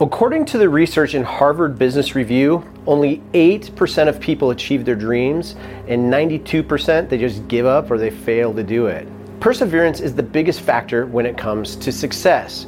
According 0.00 0.46
to 0.46 0.58
the 0.58 0.68
research 0.68 1.14
in 1.14 1.22
Harvard 1.22 1.78
Business 1.78 2.16
Review, 2.16 2.64
only 2.84 3.22
8% 3.32 4.08
of 4.08 4.18
people 4.18 4.50
achieve 4.50 4.84
their 4.84 4.96
dreams, 4.96 5.54
and 5.86 6.12
92% 6.12 7.08
they 7.08 7.16
just 7.16 7.46
give 7.46 7.64
up 7.64 7.92
or 7.92 7.96
they 7.96 8.10
fail 8.10 8.52
to 8.54 8.64
do 8.64 8.86
it. 8.86 9.06
Perseverance 9.38 10.00
is 10.00 10.12
the 10.12 10.22
biggest 10.22 10.62
factor 10.62 11.06
when 11.06 11.26
it 11.26 11.38
comes 11.38 11.76
to 11.76 11.92
success. 11.92 12.66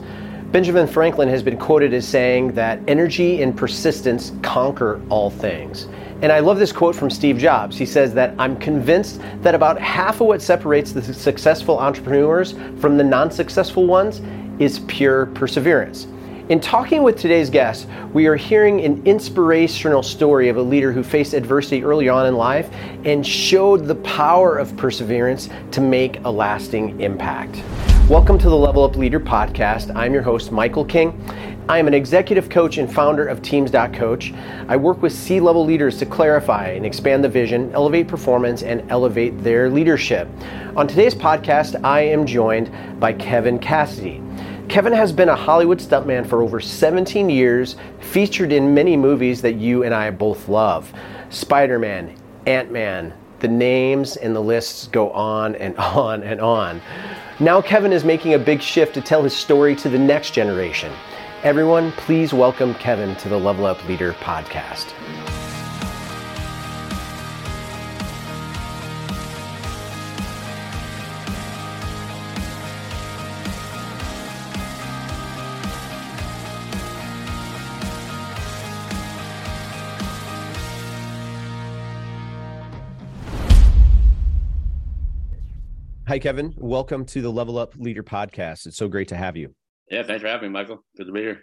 Benjamin 0.53 0.87
Franklin 0.87 1.29
has 1.29 1.43
been 1.43 1.57
quoted 1.57 1.93
as 1.95 2.07
saying 2.07 2.53
that 2.53 2.79
energy 2.87 3.43
and 3.43 3.57
persistence 3.57 4.31
conquer 4.43 5.01
all 5.09 5.29
things. 5.29 5.89
And 6.23 6.31
I 6.31 6.39
love 6.39 6.61
this 6.61 6.71
quote 6.71 6.95
from 6.95 7.11
Steve 7.11 7.39
Jobs. 7.39 7.77
He 7.77 7.87
says 7.87 8.15
that 8.15 8.37
I'm 8.39 8.57
convinced 8.57 9.21
that 9.43 9.57
about 9.57 9.81
half 9.81 10.21
of 10.21 10.29
what 10.29 10.41
separates 10.41 10.93
the 10.93 11.03
successful 11.03 11.77
entrepreneurs 11.81 12.53
from 12.79 12.97
the 12.97 13.05
non 13.05 13.33
successful 13.33 13.85
ones 13.85 14.23
is 14.61 14.79
pure 14.87 15.27
perseverance. 15.27 16.07
In 16.49 16.61
talking 16.61 17.03
with 17.03 17.19
today's 17.19 17.51
guest, 17.51 17.89
we 18.13 18.29
are 18.29 18.37
hearing 18.37 18.85
an 18.85 19.05
inspirational 19.05 20.05
story 20.05 20.49
of 20.49 20.57
a 20.57 20.63
leader 20.63 20.93
who 20.93 21.03
faced 21.03 21.35
adversity 21.35 21.83
early 21.83 22.09
on 22.09 22.25
in 22.25 22.37
life 22.37 22.71
and 23.05 23.27
showed 23.27 23.87
the 23.87 23.97
power 23.97 24.57
of 24.57 24.77
perseverance 24.77 25.49
to 25.73 25.81
make 25.81 26.21
a 26.25 26.31
lasting 26.31 27.01
impact. 27.01 27.65
Welcome 28.09 28.39
to 28.39 28.49
the 28.49 28.57
Level 28.57 28.85
Up 28.85 28.95
Leader 28.95 29.19
podcast. 29.19 29.93
I'm 29.97 30.13
your 30.13 30.23
host, 30.23 30.53
Michael 30.53 30.85
King. 30.85 31.21
I 31.69 31.79
am 31.79 31.89
an 31.89 31.95
executive 31.95 32.49
coach 32.49 32.79
and 32.79 32.95
founder 32.95 33.27
of 33.27 33.43
Teams.coach. 33.43 34.33
I 34.69 34.77
work 34.77 35.03
with 35.03 35.13
C 35.13 35.41
level 35.41 35.65
leaders 35.65 35.99
to 35.99 36.07
clarify 36.07 36.69
and 36.69 36.87
expand 36.87 37.25
the 37.25 37.29
vision, 37.29 37.73
elevate 37.73 38.07
performance, 38.07 38.63
and 38.63 38.89
elevate 38.89 39.43
their 39.43 39.69
leadership. 39.69 40.29
On 40.77 40.87
today's 40.87 41.13
podcast, 41.13 41.83
I 41.83 42.03
am 42.03 42.25
joined 42.25 42.71
by 43.01 43.15
Kevin 43.15 43.59
Cassidy. 43.59 44.23
Kevin 44.69 44.93
has 44.93 45.13
been 45.13 45.29
a 45.29 45.37
Hollywood 45.37 45.79
stuntman 45.79 46.27
for 46.27 46.43
over 46.43 46.61
17 46.61 47.31
years, 47.31 47.77
featured 48.01 48.51
in 48.51 48.75
many 48.75 48.97
movies 48.97 49.41
that 49.43 49.55
you 49.55 49.85
and 49.85 49.95
I 49.95 50.11
both 50.11 50.49
love 50.49 50.93
Spider 51.31 51.79
Man, 51.79 52.15
Ant 52.47 52.73
Man, 52.73 53.15
the 53.39 53.49
names 53.49 54.17
and 54.17 54.35
the 54.35 54.41
lists 54.41 54.89
go 54.89 55.13
on 55.13 55.55
and 55.57 55.77
on 55.79 56.25
and 56.25 56.41
on. 56.41 56.83
Now, 57.39 57.63
Kevin 57.63 57.93
is 57.93 58.05
making 58.05 58.35
a 58.35 58.39
big 58.39 58.61
shift 58.61 58.95
to 58.95 59.01
tell 59.01 59.23
his 59.23 59.37
story 59.37 59.77
to 59.77 59.89
the 59.89 59.99
next 59.99 60.33
generation. 60.33 60.93
Everyone, 61.45 61.93
please 61.93 62.33
welcome 62.33 62.75
Kevin 62.75 63.15
to 63.17 63.29
the 63.29 63.39
Level 63.39 63.67
Up 63.67 63.87
Leader 63.87 64.15
podcast. 64.15 64.95
Hi, 86.17 86.21
Kevin. 86.21 86.55
Welcome 86.57 87.05
to 87.05 87.21
the 87.21 87.31
Level 87.31 87.59
Up 87.59 87.75
Leader 87.77 88.03
podcast. 88.03 88.65
It's 88.67 88.79
so 88.79 88.89
great 88.89 89.09
to 89.09 89.17
have 89.17 89.37
you. 89.37 89.55
Yeah, 89.91 90.03
thanks 90.03 90.23
for 90.23 90.29
having 90.29 90.51
me, 90.51 90.59
Michael. 90.59 90.83
Good 90.97 91.09
to 91.09 91.13
be 91.13 91.21
here. 91.21 91.43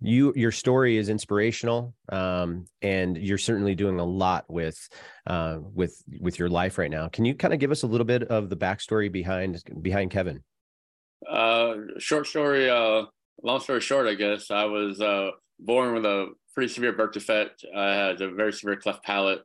You, 0.00 0.32
your 0.34 0.50
story 0.50 0.96
is 0.96 1.10
inspirational, 1.10 1.94
um, 2.08 2.64
and 2.80 3.18
you're 3.18 3.36
certainly 3.36 3.74
doing 3.74 4.00
a 4.00 4.04
lot 4.04 4.46
with, 4.48 4.78
uh, 5.26 5.58
with, 5.60 5.94
with 6.22 6.38
your 6.38 6.48
life 6.48 6.78
right 6.78 6.90
now. 6.90 7.08
Can 7.08 7.26
you 7.26 7.34
kind 7.34 7.52
of 7.52 7.60
give 7.60 7.70
us 7.70 7.82
a 7.82 7.86
little 7.86 8.06
bit 8.06 8.22
of 8.22 8.48
the 8.48 8.56
backstory 8.56 9.12
behind 9.12 9.62
behind 9.82 10.10
Kevin? 10.10 10.42
Uh, 11.30 11.74
short 11.98 12.26
story. 12.28 12.70
Uh, 12.70 13.02
long 13.42 13.60
story 13.60 13.82
short, 13.82 14.06
I 14.06 14.14
guess 14.14 14.50
I 14.50 14.64
was 14.64 15.02
uh, 15.02 15.32
born 15.58 15.92
with 15.92 16.06
a 16.06 16.28
pretty 16.54 16.72
severe 16.72 16.94
birth 16.94 17.12
defect. 17.12 17.62
I 17.76 17.92
had 17.94 18.22
a 18.22 18.30
very 18.30 18.54
severe 18.54 18.76
cleft 18.76 19.04
palate 19.04 19.42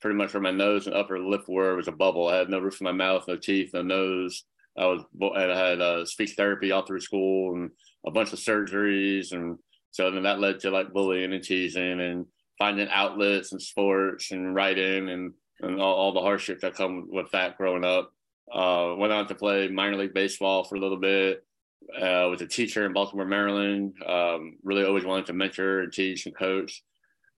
pretty 0.00 0.16
much 0.16 0.34
where 0.34 0.42
my 0.42 0.50
nose 0.50 0.86
and 0.86 0.94
upper 0.94 1.18
lip 1.18 1.48
were 1.48 1.76
was 1.76 1.88
a 1.88 1.92
bubble. 1.92 2.28
I 2.28 2.36
had 2.36 2.48
no 2.48 2.58
roof 2.58 2.80
in 2.80 2.84
my 2.84 2.92
mouth, 2.92 3.24
no 3.28 3.36
teeth, 3.36 3.70
no 3.74 3.82
nose. 3.82 4.44
I 4.76 4.86
was 4.86 5.02
and 5.20 5.52
I 5.52 5.68
had 5.70 5.80
uh, 5.80 6.04
speech 6.04 6.34
therapy 6.36 6.70
all 6.70 6.86
through 6.86 7.00
school 7.00 7.54
and 7.54 7.70
a 8.06 8.10
bunch 8.10 8.32
of 8.32 8.38
surgeries, 8.38 9.32
and 9.32 9.58
so 9.90 10.10
then 10.10 10.22
that 10.22 10.40
led 10.40 10.60
to 10.60 10.70
like 10.70 10.92
bullying 10.92 11.32
and 11.32 11.42
teasing 11.42 12.00
and 12.00 12.26
finding 12.58 12.88
outlets 12.88 13.52
and 13.52 13.60
sports 13.60 14.30
and 14.30 14.54
writing 14.54 15.08
and 15.08 15.32
and 15.60 15.80
all, 15.80 15.94
all 15.94 16.12
the 16.12 16.20
hardships 16.20 16.62
that 16.62 16.74
come 16.74 17.08
with 17.10 17.30
that 17.32 17.56
growing 17.56 17.84
up. 17.84 18.12
Uh, 18.52 18.94
went 18.96 19.12
on 19.12 19.26
to 19.26 19.34
play 19.34 19.68
minor 19.68 19.96
league 19.96 20.14
baseball 20.14 20.64
for 20.64 20.76
a 20.76 20.80
little 20.80 20.98
bit. 20.98 21.44
Uh, 21.94 22.28
was 22.30 22.40
a 22.40 22.46
teacher 22.46 22.86
in 22.86 22.92
Baltimore, 22.92 23.26
Maryland. 23.26 23.94
Um, 24.06 24.58
really 24.62 24.84
always 24.84 25.04
wanted 25.04 25.26
to 25.26 25.32
mentor 25.32 25.80
and 25.80 25.92
teach 25.92 26.26
and 26.26 26.36
coach. 26.36 26.82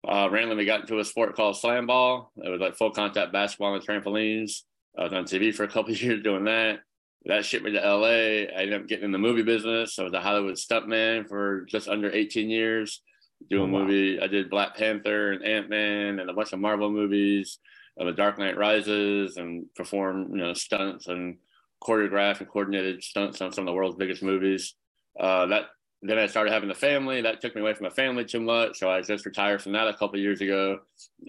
Uh, 0.08 0.30
randomly 0.32 0.66
got 0.66 0.82
into 0.82 1.00
a 1.00 1.06
sport 1.06 1.36
called 1.36 1.58
slam 1.58 1.86
ball. 1.86 2.32
It 2.38 2.50
was 2.50 2.62
like 2.62 2.76
full 2.76 2.92
contact 2.92 3.34
basketball 3.34 3.76
and 3.76 3.86
trampolines. 3.86 4.62
I 4.98 5.04
was 5.04 5.14
on 5.14 5.26
TV 5.26 5.54
for 5.54 5.64
a 5.64 5.68
couple 5.68 5.92
years 5.94 6.24
doing 6.24 6.46
that. 6.46 6.80
That 7.26 7.44
shipped 7.44 7.66
me 7.66 7.72
to 7.74 7.80
LA. 7.80 8.08
I 8.08 8.62
ended 8.62 8.82
up 8.82 8.88
getting 8.88 9.06
in 9.06 9.12
the 9.12 9.18
movie 9.18 9.44
business. 9.44 10.00
I 10.00 10.04
was 10.04 10.14
a 10.14 10.22
Hollywood 10.22 10.56
stuntman 10.56 11.28
for 11.28 11.66
just 11.66 11.90
under 11.90 12.10
18 12.10 12.50
years, 12.50 13.02
doing 13.50 13.74
oh, 13.74 13.78
wow. 13.78 13.84
movie. 13.84 14.22
I 14.22 14.28
did 14.28 14.50
Black 14.50 14.78
Panther 14.78 15.34
and 15.34 15.44
Ant 15.44 15.70
Man 15.70 16.20
and 16.20 16.30
a 16.30 16.34
bunch 16.34 16.54
of 16.54 16.60
Marvel 16.60 16.90
movies, 16.90 17.60
uh, 18.00 18.06
The 18.06 18.14
Dark 18.14 18.40
Knight 18.40 18.58
Rises, 18.58 19.36
and 19.36 19.66
performed 19.76 20.30
you 20.32 20.38
know 20.38 20.54
stunts 20.54 21.08
and 21.08 21.38
choreographed 21.84 22.40
and 22.40 22.50
coordinated 22.50 23.04
stunts 23.04 23.42
on 23.42 23.52
some 23.52 23.64
of 23.64 23.68
the 23.68 23.76
world's 23.76 23.98
biggest 23.98 24.24
movies. 24.24 24.76
Uh, 25.20 25.46
that 25.48 25.66
then 26.02 26.18
I 26.18 26.28
started 26.28 26.54
having 26.54 26.70
a 26.70 26.76
family. 26.76 27.22
That 27.22 27.42
took 27.42 27.56
me 27.56 27.62
away 27.62 27.74
from 27.74 27.84
my 27.84 27.90
family 27.90 28.24
too 28.24 28.40
much. 28.40 28.80
So 28.80 28.90
I 28.90 29.02
just 29.02 29.26
retired 29.26 29.62
from 29.62 29.74
that 29.74 29.88
a 29.88 29.94
couple 29.94 30.18
years 30.20 30.40
ago. 30.40 30.80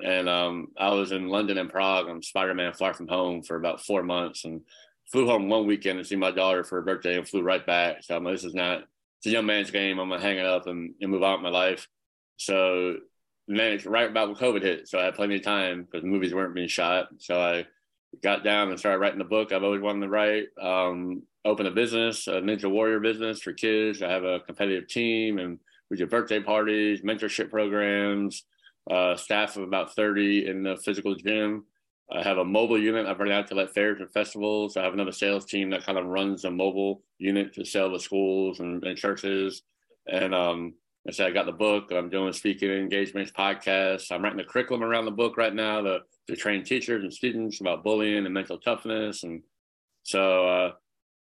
And 0.05 0.29
um, 0.29 0.69
I 0.79 0.91
was 0.91 1.11
in 1.11 1.29
London 1.29 1.59
and 1.59 1.71
Prague 1.71 2.09
on 2.09 2.23
Spider 2.23 2.55
Man 2.55 2.73
Far 2.73 2.95
From 2.95 3.09
Home 3.09 3.43
for 3.43 3.57
about 3.57 3.85
four 3.85 4.03
months 4.03 4.45
and 4.45 4.61
flew 5.11 5.27
home 5.27 5.49
one 5.49 5.67
weekend 5.67 5.99
to 5.99 6.05
see 6.05 6.15
my 6.15 6.31
daughter 6.31 6.63
for 6.63 6.77
her 6.77 6.83
birthday 6.83 7.17
and 7.17 7.29
flew 7.29 7.43
right 7.43 7.67
back. 7.67 8.05
So 8.05 8.17
I'm 8.17 8.23
like, 8.23 8.35
this 8.35 8.45
is 8.45 8.55
not, 8.55 8.85
it's 9.19 9.27
a 9.27 9.31
young 9.31 9.47
man's 9.47 9.73
game. 9.73 9.99
I'm 9.99 10.09
going 10.09 10.21
to 10.21 10.27
hang 10.27 10.39
it 10.39 10.47
up 10.47 10.69
and, 10.69 10.95
and 11.01 11.11
move 11.11 11.25
on 11.25 11.43
with 11.43 11.53
my 11.53 11.59
life. 11.59 11.89
So 12.37 12.97
then 13.49 13.73
it's 13.73 13.87
right 13.87 14.09
about 14.09 14.29
when 14.29 14.37
COVID 14.37 14.63
hit. 14.63 14.89
So 14.89 15.01
I 15.01 15.07
had 15.07 15.17
plenty 15.17 15.35
of 15.35 15.43
time 15.43 15.83
because 15.83 16.05
movies 16.05 16.33
weren't 16.33 16.55
being 16.55 16.69
shot. 16.69 17.09
So 17.19 17.41
I 17.41 17.67
got 18.23 18.45
down 18.45 18.71
and 18.71 18.79
started 18.79 18.99
writing 18.99 19.19
the 19.19 19.25
book 19.25 19.53
I've 19.53 19.63
always 19.63 19.81
wanted 19.81 20.03
to 20.03 20.09
write. 20.09 20.47
Um, 20.61 21.23
open 21.45 21.67
a 21.67 21.71
business, 21.71 22.27
a 22.27 22.33
Ninja 22.33 22.71
Warrior 22.71 23.01
business 23.01 23.41
for 23.41 23.53
kids. 23.53 24.03
I 24.03 24.11
have 24.11 24.25
a 24.25 24.41
competitive 24.41 24.89
team, 24.89 25.39
and 25.39 25.59
we 25.91 25.97
do 25.97 26.07
birthday 26.07 26.41
parties, 26.41 27.03
mentorship 27.03 27.51
programs. 27.51 28.45
Uh, 28.91 29.15
staff 29.15 29.57
of 29.57 29.63
about 29.63 29.95
30 29.95 30.47
in 30.49 30.63
the 30.63 30.77
physical 30.77 31.15
gym. 31.15 31.65
I 32.13 32.23
have 32.23 32.39
a 32.39 32.45
mobile 32.45 32.81
unit 32.81 33.07
I've 33.07 33.21
run 33.21 33.31
out 33.31 33.47
to 33.49 33.55
let 33.55 33.73
fairs 33.73 34.01
and 34.01 34.11
festivals. 34.11 34.77
I 34.77 34.83
have 34.83 34.95
another 34.95 35.13
sales 35.13 35.45
team 35.45 35.71
that 35.71 35.85
kind 35.85 35.97
of 35.97 36.07
runs 36.07 36.45
a 36.45 36.51
mobile 36.51 37.03
unit 37.19 37.55
to 37.55 37.65
sell 37.65 37.93
to 37.93 38.01
schools 38.01 38.59
and, 38.59 38.83
and 38.83 38.99
churches. 38.99 39.63
And 40.11 40.35
um, 40.35 40.75
I 41.09 41.13
said 41.13 41.27
I 41.27 41.31
got 41.31 41.47
the 41.47 41.53
book. 41.53 41.93
I'm 41.93 42.11
doing 42.11 42.33
speaking 42.33 42.71
engagements, 42.71 43.33
podcasts. 43.33 44.13
I'm 44.13 44.23
writing 44.23 44.39
the 44.39 44.45
curriculum 44.45 44.85
around 44.85 45.07
the 45.07 45.11
book 45.11 45.37
right 45.37 45.55
now 45.55 45.81
to, 45.81 46.01
to 46.29 46.37
train 46.37 46.63
teachers 46.63 47.03
and 47.03 47.13
students 47.13 47.61
about 47.61 47.83
bullying 47.83 48.27
and 48.27 48.35
mental 48.35 48.59
toughness. 48.59 49.23
And 49.23 49.43
so 50.03 50.47
uh, 50.47 50.73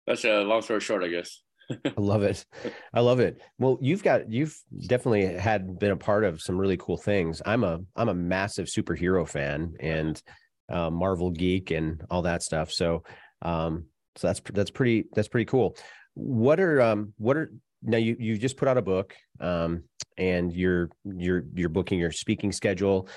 that's 0.06 0.26
a 0.26 0.42
long 0.42 0.62
story 0.62 0.80
short, 0.80 1.04
I 1.04 1.08
guess. 1.08 1.42
I 1.72 1.94
love 1.98 2.24
it. 2.24 2.46
I 2.94 3.00
love 3.00 3.20
it. 3.20 3.42
Well, 3.58 3.78
you've 3.82 4.04
got 4.04 4.32
you've 4.32 4.56
definitely 4.88 5.26
had 5.26 5.80
been 5.80 5.92
a 5.92 5.98
part 5.98 6.24
of 6.24 6.42
some 6.42 6.58
really 6.58 6.78
cool 6.78 6.98
things. 6.98 7.42
I'm 7.46 7.64
a 7.64 7.80
I'm 7.96 8.10
a 8.10 8.14
massive 8.14 8.68
superhero 8.68 9.28
fan 9.28 9.74
and 9.80 10.22
uh, 10.70 10.90
Marvel 10.90 11.32
geek 11.32 11.72
and 11.72 12.04
all 12.10 12.24
that 12.24 12.44
stuff. 12.44 12.72
So 12.72 13.04
um 13.42 13.86
so 14.16 14.28
that's 14.28 14.42
that's 14.54 14.72
pretty 14.72 15.06
that's 15.14 15.28
pretty 15.28 15.46
cool. 15.46 15.76
What 16.14 16.60
are 16.60 16.82
um 16.82 17.14
what 17.18 17.38
are 17.38 17.52
now 17.84 17.98
you 17.98 18.16
you 18.20 18.38
just 18.38 18.58
put 18.58 18.68
out 18.68 18.78
a 18.78 18.82
book 18.82 19.16
um 19.40 19.84
and 20.18 20.54
you're 20.54 20.90
you're 21.04 21.44
you're 21.54 21.70
booking 21.70 22.00
your 22.00 22.12
speaking 22.12 22.52
schedule. 22.52 23.08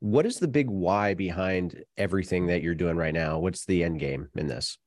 What 0.00 0.26
is 0.26 0.38
the 0.38 0.48
big 0.48 0.68
why 0.68 1.14
behind 1.14 1.82
everything 1.96 2.46
that 2.48 2.62
you're 2.62 2.74
doing 2.74 2.96
right 2.96 3.14
now? 3.14 3.38
What's 3.38 3.64
the 3.64 3.82
end 3.82 3.98
game 3.98 4.28
in 4.36 4.46
this? 4.46 4.78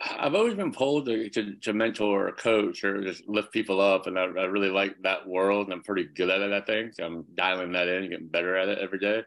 I've 0.00 0.34
always 0.34 0.54
been 0.54 0.72
pulled 0.72 1.06
to, 1.06 1.28
to, 1.30 1.56
to, 1.56 1.72
mentor 1.72 2.28
or 2.28 2.32
coach 2.32 2.84
or 2.84 3.02
just 3.02 3.28
lift 3.28 3.52
people 3.52 3.80
up. 3.80 4.06
And 4.06 4.18
I, 4.18 4.24
I, 4.24 4.44
really 4.44 4.70
like 4.70 4.94
that 5.02 5.26
world 5.26 5.66
and 5.66 5.74
I'm 5.74 5.82
pretty 5.82 6.04
good 6.04 6.30
at 6.30 6.40
it, 6.40 6.52
I 6.52 6.60
think. 6.60 6.92
I'm 7.00 7.24
dialing 7.34 7.72
that 7.72 7.88
in, 7.88 8.10
getting 8.10 8.28
better 8.28 8.56
at 8.56 8.68
it 8.68 8.78
every 8.78 9.00
day. 9.00 9.22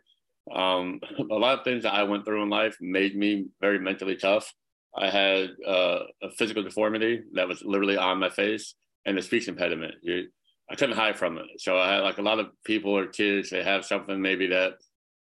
Um, 0.53 1.01
a 1.19 1.35
lot 1.35 1.59
of 1.59 1.65
things 1.65 1.83
that 1.83 1.93
I 1.93 2.03
went 2.03 2.25
through 2.25 2.43
in 2.43 2.49
life 2.49 2.77
made 2.79 3.17
me 3.17 3.47
very 3.59 3.79
mentally 3.79 4.15
tough. 4.15 4.53
I 4.95 5.09
had 5.09 5.49
uh, 5.67 5.99
a 6.21 6.31
physical 6.37 6.63
deformity 6.63 7.21
that 7.33 7.47
was 7.47 7.63
literally 7.63 7.97
on 7.97 8.19
my 8.19 8.29
face 8.29 8.75
and 9.05 9.17
the 9.17 9.21
speech 9.21 9.47
impediment. 9.47 9.95
You, 10.01 10.27
I 10.69 10.75
couldn't 10.75 10.95
hide 10.95 11.17
from 11.17 11.37
it. 11.37 11.45
So 11.57 11.77
I 11.77 11.93
had 11.93 12.03
like 12.03 12.17
a 12.17 12.23
lot 12.23 12.39
of 12.39 12.47
people 12.63 12.97
or 12.97 13.07
kids, 13.07 13.49
they 13.49 13.63
have 13.63 13.85
something 13.85 14.21
maybe 14.21 14.47
that 14.47 14.73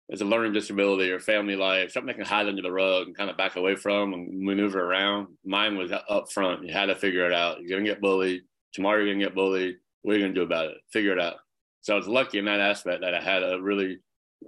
is 0.08 0.20
a 0.20 0.24
learning 0.24 0.52
disability 0.52 1.10
or 1.10 1.20
family 1.20 1.56
life, 1.56 1.92
something 1.92 2.08
that 2.08 2.16
can 2.16 2.24
hide 2.24 2.46
under 2.46 2.62
the 2.62 2.72
rug 2.72 3.06
and 3.06 3.16
kind 3.16 3.30
of 3.30 3.36
back 3.36 3.56
away 3.56 3.76
from 3.76 4.12
and 4.12 4.40
maneuver 4.40 4.80
around. 4.80 5.28
Mine 5.44 5.76
was 5.76 5.92
up 5.92 6.30
front. 6.32 6.64
You 6.64 6.72
had 6.72 6.86
to 6.86 6.94
figure 6.94 7.26
it 7.26 7.32
out. 7.32 7.60
You're 7.60 7.78
gonna 7.78 7.88
get 7.88 8.00
bullied. 8.00 8.42
Tomorrow 8.72 8.98
you're 8.98 9.14
gonna 9.14 9.24
get 9.24 9.34
bullied. 9.34 9.76
What 10.06 10.12
are 10.12 10.18
you 10.18 10.24
going 10.24 10.34
to 10.34 10.40
do 10.40 10.44
about 10.44 10.66
it? 10.66 10.76
Figure 10.92 11.10
it 11.10 11.20
out. 11.20 11.34
So 11.80 11.92
I 11.92 11.96
was 11.96 12.06
lucky 12.06 12.38
in 12.38 12.44
that 12.44 12.60
aspect 12.60 13.00
that 13.00 13.12
I 13.12 13.20
had 13.20 13.42
a 13.42 13.60
really 13.60 13.98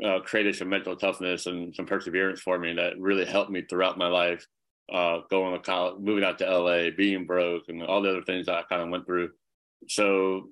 uh, 0.05 0.21
created 0.21 0.55
some 0.55 0.69
mental 0.69 0.95
toughness 0.95 1.47
and 1.47 1.75
some 1.75 1.85
perseverance 1.85 2.41
for 2.41 2.61
me 2.61 2.75
that 2.75 2.93
really 3.01 3.25
helped 3.25 3.51
me 3.51 3.63
throughout 3.63 3.99
my 3.99 4.07
life. 4.07 4.47
Uh, 4.93 5.21
going 5.29 5.53
to 5.53 5.59
college, 5.59 6.01
moving 6.01 6.25
out 6.25 6.39
to 6.39 6.47
LA, 6.47 6.91
being 6.97 7.27
broke, 7.27 7.65
and 7.69 7.83
all 7.83 8.01
the 8.01 8.09
other 8.09 8.23
things 8.23 8.49
I 8.49 8.63
kind 8.63 8.81
of 8.81 8.89
went 8.89 9.05
through. 9.05 9.31
So 9.87 10.49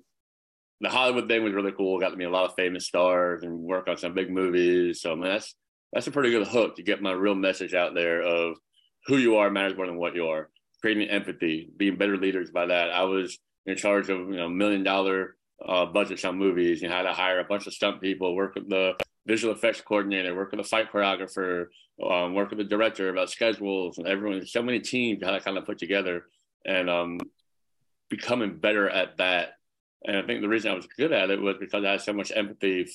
the 0.81 0.89
Hollywood 0.89 1.27
thing 1.27 1.43
was 1.43 1.53
really 1.53 1.71
cool. 1.71 1.99
Got 1.99 2.09
to 2.09 2.17
meet 2.17 2.25
a 2.25 2.29
lot 2.29 2.45
of 2.45 2.55
famous 2.55 2.85
stars 2.85 3.43
and 3.43 3.59
work 3.59 3.87
on 3.87 3.97
some 3.97 4.13
big 4.13 4.29
movies. 4.29 5.01
So 5.01 5.15
that's 5.15 5.55
that's 5.91 6.07
a 6.07 6.11
pretty 6.11 6.31
good 6.31 6.47
hook 6.47 6.75
to 6.75 6.83
get 6.83 7.01
my 7.01 7.13
real 7.13 7.35
message 7.35 7.73
out 7.73 7.95
there 7.95 8.21
of 8.21 8.57
who 9.07 9.17
you 9.17 9.37
are 9.37 9.49
matters 9.49 9.75
more 9.75 9.87
than 9.87 9.97
what 9.97 10.15
you 10.15 10.27
are. 10.27 10.49
Creating 10.81 11.09
empathy, 11.09 11.69
being 11.75 11.97
better 11.97 12.17
leaders 12.17 12.51
by 12.51 12.67
that. 12.67 12.91
I 12.91 13.03
was 13.03 13.39
in 13.65 13.75
charge 13.75 14.09
of 14.09 14.19
you 14.19 14.35
know 14.35 14.49
million 14.49 14.83
dollar 14.83 15.35
uh, 15.65 15.85
budgets 15.85 16.23
on 16.25 16.37
movies. 16.37 16.81
You 16.81 16.89
had 16.89 17.03
to 17.03 17.13
hire 17.13 17.39
a 17.39 17.45
bunch 17.45 17.65
of 17.65 17.73
stunt 17.73 18.01
people, 18.01 18.35
work 18.35 18.55
with 18.55 18.69
the 18.69 18.93
visual 19.27 19.53
effects 19.53 19.81
coordinator, 19.81 20.33
work 20.33 20.51
with 20.51 20.61
a 20.61 20.63
fight 20.63 20.91
choreographer, 20.91 21.67
um, 22.03 22.33
work 22.33 22.49
with 22.49 22.59
the 22.59 22.63
director 22.63 23.09
about 23.09 23.29
schedules 23.29 23.97
and 23.97 24.07
everyone. 24.07 24.45
So 24.45 24.63
many 24.63 24.79
teams 24.79 25.23
how 25.23 25.31
to 25.31 25.41
kind 25.41 25.57
of 25.57 25.65
put 25.65 25.77
together 25.77 26.25
and 26.65 26.89
um, 26.89 27.19
becoming 28.09 28.57
better 28.57 28.89
at 28.89 29.17
that. 29.17 29.53
And 30.05 30.15
I 30.15 30.21
think 30.21 30.41
the 30.41 30.47
reason 30.47 30.71
I 30.71 30.75
was 30.75 30.87
good 30.97 31.11
at 31.11 31.29
it 31.29 31.41
was 31.41 31.57
because 31.59 31.83
I 31.83 31.91
had 31.91 32.01
so 32.01 32.13
much 32.13 32.31
empathy 32.35 32.87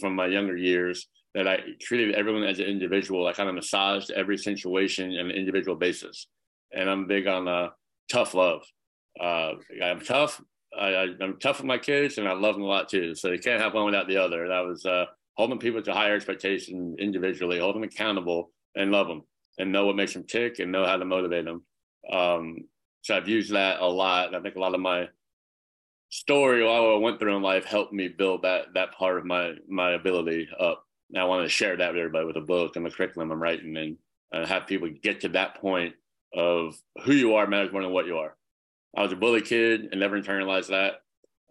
from 0.00 0.14
my 0.16 0.26
younger 0.26 0.56
years 0.56 1.06
that 1.34 1.46
I 1.46 1.58
treated 1.80 2.14
everyone 2.14 2.42
as 2.42 2.58
an 2.58 2.66
individual. 2.66 3.26
I 3.26 3.32
kind 3.32 3.48
of 3.48 3.54
massaged 3.54 4.10
every 4.10 4.36
situation 4.36 5.12
on 5.12 5.26
an 5.26 5.30
individual 5.30 5.76
basis. 5.76 6.26
And 6.72 6.90
I'm 6.90 7.06
big 7.06 7.26
on 7.26 7.46
uh, 7.46 7.68
tough 8.10 8.34
love. 8.34 8.62
Uh, 9.20 9.52
I'm 9.82 10.00
tough. 10.00 10.40
I, 10.76 11.08
am 11.20 11.38
tough 11.40 11.58
with 11.58 11.66
my 11.66 11.78
kids, 11.78 12.18
and 12.18 12.28
I 12.28 12.32
love 12.32 12.54
them 12.54 12.62
a 12.62 12.66
lot 12.66 12.88
too. 12.88 13.14
So 13.14 13.30
you 13.30 13.38
can't 13.38 13.60
have 13.60 13.74
one 13.74 13.86
without 13.86 14.08
the 14.08 14.16
other. 14.18 14.48
That 14.48 14.64
was 14.64 14.86
uh, 14.86 15.06
holding 15.40 15.58
people 15.58 15.80
to 15.80 15.94
higher 15.94 16.14
expectations 16.14 16.96
individually, 16.98 17.58
hold 17.58 17.74
them 17.74 17.82
accountable, 17.82 18.52
and 18.76 18.92
love 18.92 19.08
them, 19.08 19.22
and 19.56 19.72
know 19.72 19.86
what 19.86 19.96
makes 19.96 20.12
them 20.12 20.22
tick, 20.22 20.58
and 20.58 20.70
know 20.70 20.84
how 20.84 20.98
to 20.98 21.04
motivate 21.06 21.46
them. 21.46 21.64
Um, 22.12 22.68
so 23.00 23.16
I've 23.16 23.26
used 23.26 23.52
that 23.52 23.80
a 23.80 23.86
lot. 23.86 24.34
I 24.34 24.40
think 24.40 24.56
a 24.56 24.60
lot 24.60 24.74
of 24.74 24.80
my 24.80 25.08
story, 26.10 26.62
what 26.62 26.72
I 26.72 26.96
went 26.98 27.18
through 27.18 27.38
in 27.38 27.42
life, 27.42 27.64
helped 27.64 27.94
me 27.94 28.08
build 28.08 28.42
that 28.42 28.74
that 28.74 28.92
part 28.92 29.16
of 29.16 29.24
my 29.24 29.54
my 29.66 29.92
ability 29.92 30.46
up. 30.60 30.84
And 31.08 31.18
I 31.18 31.24
want 31.24 31.42
to 31.42 31.48
share 31.48 31.74
that 31.74 31.92
with 31.92 31.98
everybody 31.98 32.26
with 32.26 32.36
a 32.36 32.42
book 32.42 32.76
and 32.76 32.84
the 32.84 32.90
curriculum 32.90 33.30
I'm 33.30 33.42
writing, 33.42 33.74
and 33.78 33.96
uh, 34.34 34.46
have 34.46 34.66
people 34.66 34.90
get 35.02 35.22
to 35.22 35.28
that 35.30 35.58
point 35.58 35.94
of 36.34 36.78
who 37.04 37.14
you 37.14 37.36
are 37.36 37.46
matters 37.46 37.72
more 37.72 37.82
than 37.82 37.92
what 37.92 38.06
you 38.06 38.18
are. 38.18 38.36
I 38.94 39.02
was 39.02 39.12
a 39.12 39.16
bully 39.16 39.40
kid 39.40 39.88
and 39.90 40.00
never 40.00 40.20
internalized 40.20 40.68
that. 40.68 41.00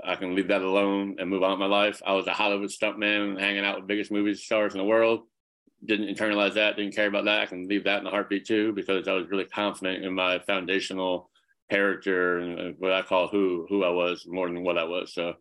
I 0.04 0.16
can 0.16 0.36
leave 0.36 0.48
that 0.48 0.62
alone 0.62 1.16
and 1.20 1.30
move 1.30 1.44
on 1.44 1.52
with 1.52 1.60
my 1.60 1.66
life. 1.66 2.02
I 2.06 2.14
was 2.14 2.28
a 2.28 2.34
Hollywood 2.34 2.70
stuntman 2.70 3.40
hanging 3.40 3.66
out 3.66 3.78
with 3.78 3.88
biggest 3.88 4.12
movie 4.12 4.34
stars 4.36 4.74
in 4.74 4.80
the 4.80 4.86
world. 4.86 5.22
Didn't 5.86 6.16
internalize 6.16 6.56
that, 6.56 6.76
didn't 6.76 6.96
care 6.96 7.08
about 7.08 7.26
that. 7.26 7.42
I 7.42 7.46
can 7.46 7.68
leave 7.68 7.86
that 7.86 8.02
in 8.02 8.08
a 8.08 8.10
heartbeat 8.10 8.46
too 8.46 8.74
because 8.74 9.08
I 9.08 9.14
was 9.14 9.30
really 9.30 9.46
confident 9.46 10.04
in 10.04 10.14
my 10.14 10.40
foundational 10.40 11.30
character 11.70 12.40
and 12.40 12.76
what 12.80 12.92
I 12.92 13.02
call 13.02 13.28
who 13.28 13.66
who 13.70 13.84
I 13.84 13.90
was 13.90 14.26
more 14.28 14.48
than 14.48 14.64
what 14.64 14.78
I 14.78 14.84
was. 14.84 15.14
So 15.14 15.36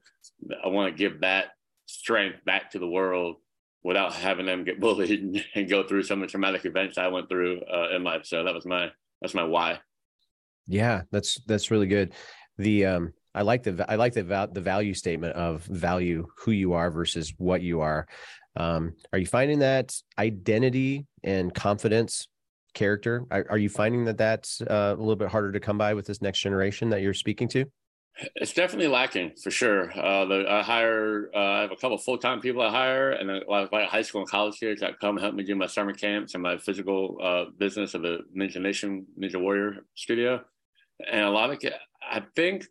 I 0.63 0.69
want 0.69 0.93
to 0.93 0.99
give 0.99 1.21
that 1.21 1.47
strength 1.87 2.45
back 2.45 2.71
to 2.73 2.79
the 2.79 2.89
world 2.89 3.37
without 3.83 4.13
having 4.13 4.47
them 4.47 4.65
get 4.65 4.81
bullied 4.81 5.45
and 5.55 5.71
go 5.71 5.83
through 5.87 6.03
some 6.03 6.23
of 6.23 6.29
the 6.29 6.31
traumatic 6.31 6.65
events 6.65 6.99
I 6.99 7.09
went 7.09 7.29
through 7.29 7.63
uh, 7.63 7.91
in 7.95 8.05
life. 8.05 8.27
So 8.27 8.45
that 8.45 8.55
was 8.55 8.67
my 8.67 8.91
that's 9.21 9.35
my 9.35 9.45
why. 9.45 9.81
Yeah, 10.67 11.03
that's 11.11 11.41
that's 11.47 11.71
really 11.71 11.87
good. 11.87 12.13
The 12.59 12.87
um 12.87 13.13
I 13.35 13.43
like 13.43 13.63
the 13.63 13.85
I 13.89 13.97
like 13.97 14.15
the 14.15 14.49
the 14.53 14.61
value 14.61 14.95
statement 14.95 15.35
of 15.35 15.63
value 15.65 16.27
who 16.39 16.51
you 16.53 16.73
are 16.73 16.91
versus 16.91 17.33
what 17.39 17.63
you 17.63 17.81
are. 17.81 18.07
Um, 18.57 18.95
are 19.13 19.19
you 19.19 19.27
finding 19.27 19.61
that 19.61 19.95
identity 20.19 21.07
and 21.23 21.55
confidence 21.55 22.29
character 22.75 23.25
are, 23.31 23.47
are 23.51 23.59
you 23.59 23.69
finding 23.69 24.05
that 24.05 24.19
that's 24.19 24.61
uh, 24.61 24.95
a 24.97 25.01
little 25.01 25.17
bit 25.17 25.29
harder 25.29 25.53
to 25.53 25.61
come 25.61 25.79
by 25.79 25.95
with 25.95 26.07
this 26.07 26.23
next 26.23 26.41
generation 26.41 26.91
that 26.91 27.03
you're 27.03 27.15
speaking 27.15 27.49
to? 27.49 27.65
It's 28.35 28.53
definitely 28.53 28.89
lacking 28.89 29.33
for 29.43 29.51
sure. 29.51 29.93
Uh, 29.97 30.25
the, 30.25 30.45
I 30.49 30.63
hire, 30.63 31.31
uh, 31.35 31.39
I 31.39 31.61
have 31.61 31.73
a 31.73 31.77
couple 31.77 31.97
full 31.99 32.19
time 32.19 32.41
people 32.41 32.63
I 32.63 32.71
hire, 32.71 33.11
and 33.11 33.31
a 33.31 33.49
lot 33.49 33.73
of 33.73 33.89
high 33.89 34.03
school 34.03 34.23
and 34.23 34.31
college 34.31 34.59
kids 34.59 34.81
that 34.81 34.99
come 34.99 35.17
help 35.17 35.35
me 35.35 35.45
do 35.45 35.55
my 35.55 35.67
summer 35.67 35.93
camps 35.93 36.35
and 36.35 36.43
my 36.43 36.59
physical 36.59 37.17
uh, 37.23 37.45
business 37.59 37.95
of 37.95 38.03
the 38.03 38.19
Ninja 38.37 38.61
Nation 38.61 39.07
Ninja 39.21 39.41
Warrior 39.41 39.85
Studio. 39.95 40.41
And 41.11 41.25
a 41.25 41.31
lot 41.31 41.51
of, 41.51 41.59
I 42.11 42.25
think 42.35 42.67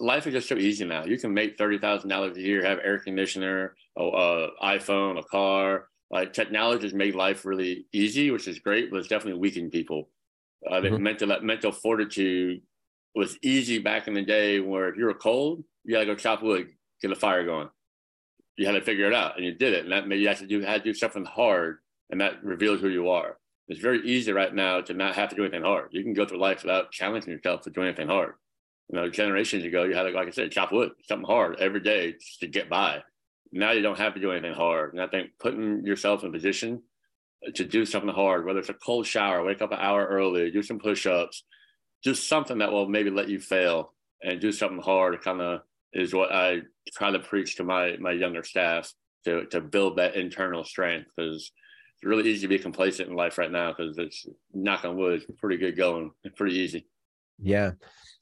life 0.00 0.26
is 0.26 0.32
just 0.32 0.48
so 0.48 0.56
easy 0.56 0.84
now. 0.84 1.04
You 1.04 1.18
can 1.18 1.32
make 1.32 1.56
thirty 1.56 1.78
thousand 1.78 2.08
dollars 2.08 2.36
a 2.36 2.40
year, 2.40 2.64
have 2.64 2.78
air 2.82 2.98
conditioner, 2.98 3.76
a, 3.96 4.02
a, 4.02 4.50
iPhone, 4.62 5.18
a 5.18 5.22
car. 5.22 5.88
Like 6.10 6.32
technology 6.32 6.84
has 6.84 6.94
made 6.94 7.14
life 7.14 7.44
really 7.44 7.86
easy, 7.92 8.30
which 8.30 8.48
is 8.48 8.58
great, 8.58 8.90
but 8.90 8.98
it's 8.98 9.08
definitely 9.08 9.40
weakened 9.40 9.72
people. 9.72 10.08
Uh, 10.68 10.80
mm-hmm. 10.80 11.02
mental 11.02 11.40
mental 11.42 11.72
fortitude 11.72 12.62
was 13.14 13.38
easy 13.42 13.78
back 13.78 14.08
in 14.08 14.14
the 14.14 14.22
day, 14.22 14.60
where 14.60 14.88
if 14.88 14.96
you 14.96 15.04
were 15.04 15.14
cold, 15.14 15.62
you 15.84 15.94
had 15.94 16.00
to 16.00 16.06
go 16.06 16.14
chop 16.14 16.42
wood, 16.42 16.68
get 17.00 17.12
a 17.12 17.16
fire 17.16 17.44
going. 17.44 17.68
You 18.56 18.66
had 18.66 18.72
to 18.72 18.82
figure 18.82 19.06
it 19.06 19.14
out, 19.14 19.36
and 19.36 19.44
you 19.44 19.54
did 19.54 19.72
it. 19.72 19.84
And 19.84 19.92
that 19.92 20.08
made 20.08 20.20
you 20.20 20.28
have 20.28 20.38
to 20.40 20.46
do 20.46 20.60
had 20.60 20.84
to 20.84 20.92
do 20.92 20.94
something 20.94 21.24
hard, 21.24 21.78
and 22.10 22.20
that 22.20 22.42
reveals 22.42 22.80
who 22.80 22.88
you 22.88 23.10
are. 23.10 23.36
It's 23.68 23.80
very 23.80 24.04
easy 24.04 24.32
right 24.32 24.52
now 24.52 24.80
to 24.80 24.94
not 24.94 25.14
have 25.14 25.28
to 25.28 25.36
do 25.36 25.42
anything 25.42 25.62
hard. 25.62 25.90
You 25.92 26.02
can 26.02 26.12
go 26.12 26.26
through 26.26 26.40
life 26.40 26.62
without 26.62 26.90
challenging 26.90 27.32
yourself 27.32 27.62
to 27.62 27.70
do 27.70 27.82
anything 27.82 28.08
hard 28.08 28.34
you 28.92 28.98
know, 28.98 29.08
generations 29.08 29.64
ago, 29.64 29.84
you 29.84 29.94
had 29.94 30.04
to, 30.04 30.10
like 30.10 30.28
I 30.28 30.30
said, 30.30 30.50
chop 30.50 30.72
wood, 30.72 30.90
something 31.08 31.26
hard 31.26 31.60
every 31.60 31.80
day 31.80 32.14
to 32.40 32.46
get 32.46 32.68
by. 32.68 33.02
Now 33.52 33.70
you 33.72 33.82
don't 33.82 33.98
have 33.98 34.14
to 34.14 34.20
do 34.20 34.32
anything 34.32 34.54
hard. 34.54 34.92
And 34.92 35.02
I 35.02 35.06
think 35.06 35.30
putting 35.38 35.84
yourself 35.84 36.24
in 36.24 36.32
position 36.32 36.82
to 37.54 37.64
do 37.64 37.86
something 37.86 38.12
hard, 38.12 38.44
whether 38.44 38.58
it's 38.58 38.68
a 38.68 38.74
cold 38.74 39.06
shower, 39.06 39.44
wake 39.44 39.62
up 39.62 39.72
an 39.72 39.78
hour 39.80 40.04
early, 40.06 40.50
do 40.50 40.62
some 40.62 40.78
push-ups, 40.78 41.44
do 42.02 42.14
something 42.14 42.58
that 42.58 42.72
will 42.72 42.88
maybe 42.88 43.10
let 43.10 43.28
you 43.28 43.38
fail 43.38 43.94
and 44.22 44.40
do 44.40 44.50
something 44.50 44.82
hard 44.82 45.20
kind 45.22 45.40
of 45.40 45.60
is 45.92 46.12
what 46.12 46.32
I 46.32 46.60
try 46.92 47.10
to 47.10 47.18
preach 47.18 47.56
to 47.56 47.64
my 47.64 47.96
my 47.98 48.12
younger 48.12 48.44
staff 48.44 48.92
to 49.24 49.46
to 49.46 49.60
build 49.60 49.96
that 49.96 50.14
internal 50.14 50.64
strength 50.64 51.08
because 51.16 51.50
it's 51.94 52.04
really 52.04 52.28
easy 52.30 52.42
to 52.42 52.48
be 52.48 52.58
complacent 52.58 53.08
in 53.08 53.16
life 53.16 53.38
right 53.38 53.50
now 53.50 53.72
because 53.72 53.98
it's 53.98 54.26
knock 54.52 54.84
on 54.84 54.96
wood, 54.96 55.24
pretty 55.38 55.56
good 55.56 55.76
going, 55.76 56.12
pretty 56.36 56.56
easy. 56.56 56.86
Yeah. 57.38 57.72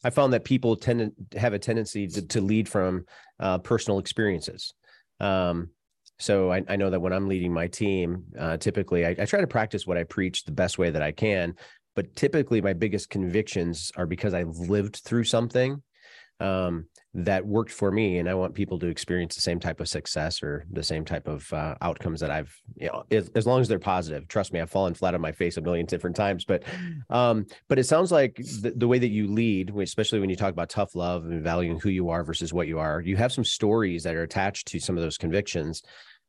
I 0.04 0.10
found 0.10 0.32
that 0.32 0.44
people 0.44 0.76
tend 0.76 1.12
to 1.30 1.38
have 1.38 1.52
a 1.52 1.58
tendency 1.58 2.06
to, 2.06 2.26
to 2.28 2.40
lead 2.40 2.68
from 2.68 3.04
uh, 3.40 3.58
personal 3.58 3.98
experiences. 3.98 4.74
Um, 5.20 5.70
so 6.18 6.52
I, 6.52 6.64
I, 6.68 6.76
know 6.76 6.90
that 6.90 7.00
when 7.00 7.12
I'm 7.12 7.28
leading 7.28 7.52
my 7.52 7.66
team, 7.68 8.24
uh, 8.38 8.56
typically 8.56 9.06
I, 9.06 9.10
I, 9.10 9.24
try 9.24 9.40
to 9.40 9.46
practice 9.46 9.86
what 9.86 9.96
I 9.96 10.04
preach 10.04 10.44
the 10.44 10.52
best 10.52 10.78
way 10.78 10.90
that 10.90 11.02
I 11.02 11.12
can. 11.12 11.54
But 11.94 12.14
typically, 12.14 12.60
my 12.60 12.72
biggest 12.72 13.10
convictions 13.10 13.90
are 13.96 14.06
because 14.06 14.34
I've 14.34 14.56
lived 14.56 14.96
through 14.96 15.24
something 15.24 15.82
um, 16.40 16.86
that 17.14 17.44
worked 17.44 17.72
for 17.72 17.90
me 17.90 18.18
and 18.18 18.28
i 18.28 18.34
want 18.34 18.54
people 18.54 18.78
to 18.78 18.86
experience 18.86 19.34
the 19.34 19.40
same 19.40 19.58
type 19.58 19.80
of 19.80 19.88
success 19.88 20.42
or 20.42 20.64
the 20.70 20.82
same 20.82 21.04
type 21.04 21.26
of 21.26 21.50
uh, 21.52 21.74
outcomes 21.80 22.20
that 22.20 22.30
i've 22.30 22.54
you 22.76 22.86
know 22.86 23.02
as, 23.10 23.30
as, 23.34 23.46
long 23.46 23.60
as 23.60 23.68
they're 23.68 23.78
positive. 23.78 24.28
Trust 24.28 24.52
me 24.52 24.60
i've 24.60 24.70
fallen 24.70 24.94
flat 24.94 25.14
on 25.14 25.20
my 25.20 25.32
face 25.32 25.56
a 25.56 25.60
million 25.60 25.86
different 25.86 26.16
times 26.16 26.44
but 26.44 26.62
um 27.10 27.46
but 27.68 27.78
it 27.78 27.84
sounds 27.84 28.12
like 28.12 28.36
the, 28.36 28.72
the 28.76 28.86
way 28.86 28.98
that 28.98 29.08
you 29.08 29.26
lead 29.26 29.74
especially 29.76 30.20
when 30.20 30.30
you 30.30 30.36
talk 30.36 30.52
about 30.52 30.68
tough 30.68 30.94
love 30.94 31.24
and 31.24 31.42
valuing 31.42 31.80
who 31.80 31.88
you 31.88 32.10
are 32.10 32.22
versus 32.22 32.52
what 32.52 32.68
you 32.68 32.78
are 32.78 33.00
you 33.00 33.16
have 33.16 33.32
some 33.32 33.44
stories 33.44 34.02
that 34.04 34.14
are 34.14 34.22
attached 34.22 34.68
to 34.68 34.78
some 34.78 34.96
of 34.96 35.02
those 35.02 35.18
convictions. 35.18 35.82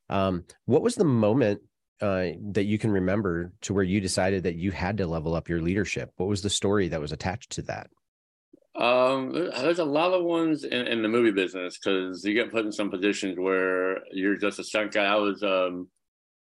Um 0.09 0.45
what 0.65 0.81
was 0.81 0.95
the 0.95 1.05
moment 1.05 1.61
uh, 2.01 2.27
that 2.51 2.63
you 2.63 2.77
can 2.77 2.91
remember 2.91 3.51
to 3.59 3.73
where 3.73 3.83
you 3.83 3.99
decided 3.99 4.43
that 4.43 4.55
you 4.55 4.71
had 4.71 4.95
to 4.97 5.05
level 5.05 5.35
up 5.35 5.49
your 5.49 5.61
leadership? 5.61 6.09
What 6.15 6.29
was 6.29 6.41
the 6.41 6.49
story 6.49 6.87
that 6.87 7.01
was 7.01 7.11
attached 7.11 7.51
to 7.51 7.61
that 7.63 7.89
um, 8.79 9.33
there's 9.33 9.79
a 9.79 9.85
lot 9.85 10.13
of 10.13 10.23
ones 10.23 10.63
in, 10.63 10.87
in 10.87 11.01
the 11.01 11.09
movie 11.09 11.31
business 11.31 11.77
because 11.77 12.23
you 12.23 12.33
get 12.33 12.51
put 12.51 12.65
in 12.65 12.71
some 12.71 12.89
positions 12.89 13.37
where 13.37 13.99
you're 14.13 14.37
just 14.37 14.59
a 14.59 14.63
stunt 14.63 14.93
guy. 14.93 15.03
I 15.03 15.15
was 15.15 15.43
um, 15.43 15.89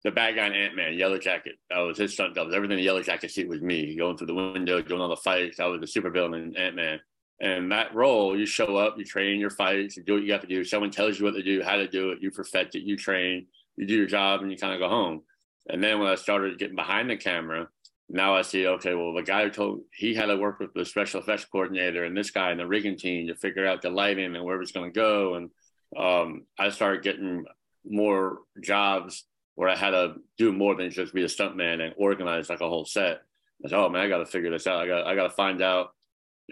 the 0.04 0.12
bad 0.12 0.36
guy 0.36 0.46
in 0.46 0.52
Ant 0.52 0.76
Man, 0.76 0.94
Yellow 0.94 1.18
Jacket. 1.18 1.56
I 1.74 1.80
was 1.80 1.98
his 1.98 2.12
stunt 2.12 2.36
double. 2.36 2.54
Everything 2.54 2.76
the 2.76 2.84
Yellow 2.84 3.02
Jacket 3.02 3.32
seat 3.32 3.48
was 3.48 3.60
me 3.60 3.96
going 3.96 4.16
through 4.16 4.28
the 4.28 4.34
window, 4.34 4.80
doing 4.80 5.00
all 5.00 5.08
the 5.08 5.16
fights. 5.16 5.58
I 5.58 5.66
was 5.66 5.80
the 5.80 5.88
super 5.88 6.10
villain 6.10 6.34
in 6.34 6.56
Ant 6.56 6.76
Man. 6.76 7.00
And 7.40 7.72
that 7.72 7.92
role, 7.92 8.38
you 8.38 8.46
show 8.46 8.76
up, 8.76 8.98
you 8.98 9.04
train 9.04 9.40
your 9.40 9.50
fights, 9.50 9.96
you 9.96 10.04
do 10.04 10.14
what 10.14 10.22
you 10.22 10.28
got 10.28 10.40
to 10.42 10.46
do. 10.46 10.64
Someone 10.64 10.90
tells 10.92 11.18
you 11.18 11.24
what 11.24 11.34
to 11.34 11.42
do, 11.42 11.62
how 11.62 11.76
to 11.76 11.88
do 11.88 12.10
it, 12.10 12.18
you 12.20 12.30
perfect 12.30 12.76
it, 12.76 12.82
you 12.82 12.96
train, 12.96 13.46
you 13.76 13.86
do 13.86 13.96
your 13.96 14.06
job, 14.06 14.42
and 14.42 14.50
you 14.50 14.56
kind 14.56 14.74
of 14.74 14.80
go 14.80 14.88
home. 14.88 15.22
And 15.68 15.82
then 15.82 15.98
when 15.98 16.08
I 16.08 16.14
started 16.14 16.58
getting 16.58 16.76
behind 16.76 17.10
the 17.10 17.16
camera, 17.16 17.68
now 18.10 18.34
I 18.34 18.42
see, 18.42 18.66
okay, 18.66 18.94
well, 18.94 19.12
the 19.12 19.22
guy 19.22 19.48
told 19.48 19.82
he 19.92 20.14
had 20.14 20.26
to 20.26 20.36
work 20.36 20.60
with 20.60 20.72
the 20.74 20.84
special 20.84 21.20
effects 21.20 21.44
coordinator 21.44 22.04
and 22.04 22.16
this 22.16 22.30
guy 22.30 22.50
and 22.50 22.60
the 22.60 22.66
rigging 22.66 22.96
team 22.96 23.26
to 23.26 23.34
figure 23.34 23.66
out 23.66 23.82
the 23.82 23.90
lighting 23.90 24.34
and 24.34 24.44
where 24.44 24.60
it's 24.62 24.72
going 24.72 24.90
to 24.92 24.98
go. 24.98 25.34
And 25.34 25.50
um, 25.96 26.46
I 26.58 26.70
started 26.70 27.02
getting 27.02 27.44
more 27.84 28.38
jobs 28.62 29.24
where 29.56 29.68
I 29.68 29.76
had 29.76 29.90
to 29.90 30.14
do 30.38 30.52
more 30.52 30.74
than 30.74 30.90
just 30.90 31.12
be 31.12 31.24
a 31.24 31.26
stuntman 31.26 31.80
and 31.80 31.94
organize 31.98 32.48
like 32.48 32.60
a 32.60 32.68
whole 32.68 32.86
set. 32.86 33.22
I 33.64 33.68
said, 33.68 33.78
oh 33.78 33.88
man, 33.88 34.02
I 34.02 34.08
got 34.08 34.18
to 34.18 34.26
figure 34.26 34.50
this 34.50 34.66
out. 34.66 34.82
I 34.82 34.86
got, 34.86 35.06
I 35.06 35.14
got 35.14 35.24
to 35.24 35.34
find 35.34 35.60
out 35.60 35.90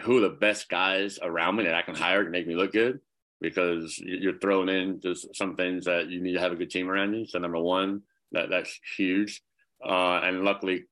who 0.02 0.20
the 0.20 0.28
best 0.28 0.68
guys 0.68 1.18
around 1.22 1.56
me 1.56 1.64
that 1.64 1.74
I 1.74 1.82
can 1.82 1.94
hire 1.94 2.24
to 2.24 2.30
make 2.30 2.46
me 2.46 2.54
look 2.54 2.72
good. 2.72 3.00
because 3.40 3.98
you're 3.98 4.38
thrown 4.38 4.68
into 4.68 5.14
some 5.14 5.56
things 5.56 5.84
that 5.84 6.08
you 6.08 6.22
need 6.22 6.32
to 6.32 6.40
have 6.40 6.52
a 6.52 6.56
good 6.56 6.70
team 6.70 6.88
around 6.88 7.14
you. 7.14 7.26
So 7.26 7.38
number 7.38 7.58
one, 7.58 8.02
that 8.32 8.50
that's 8.50 8.78
huge. 8.96 9.42
Uh, 9.84 10.20
and 10.22 10.42
luckily, 10.42 10.84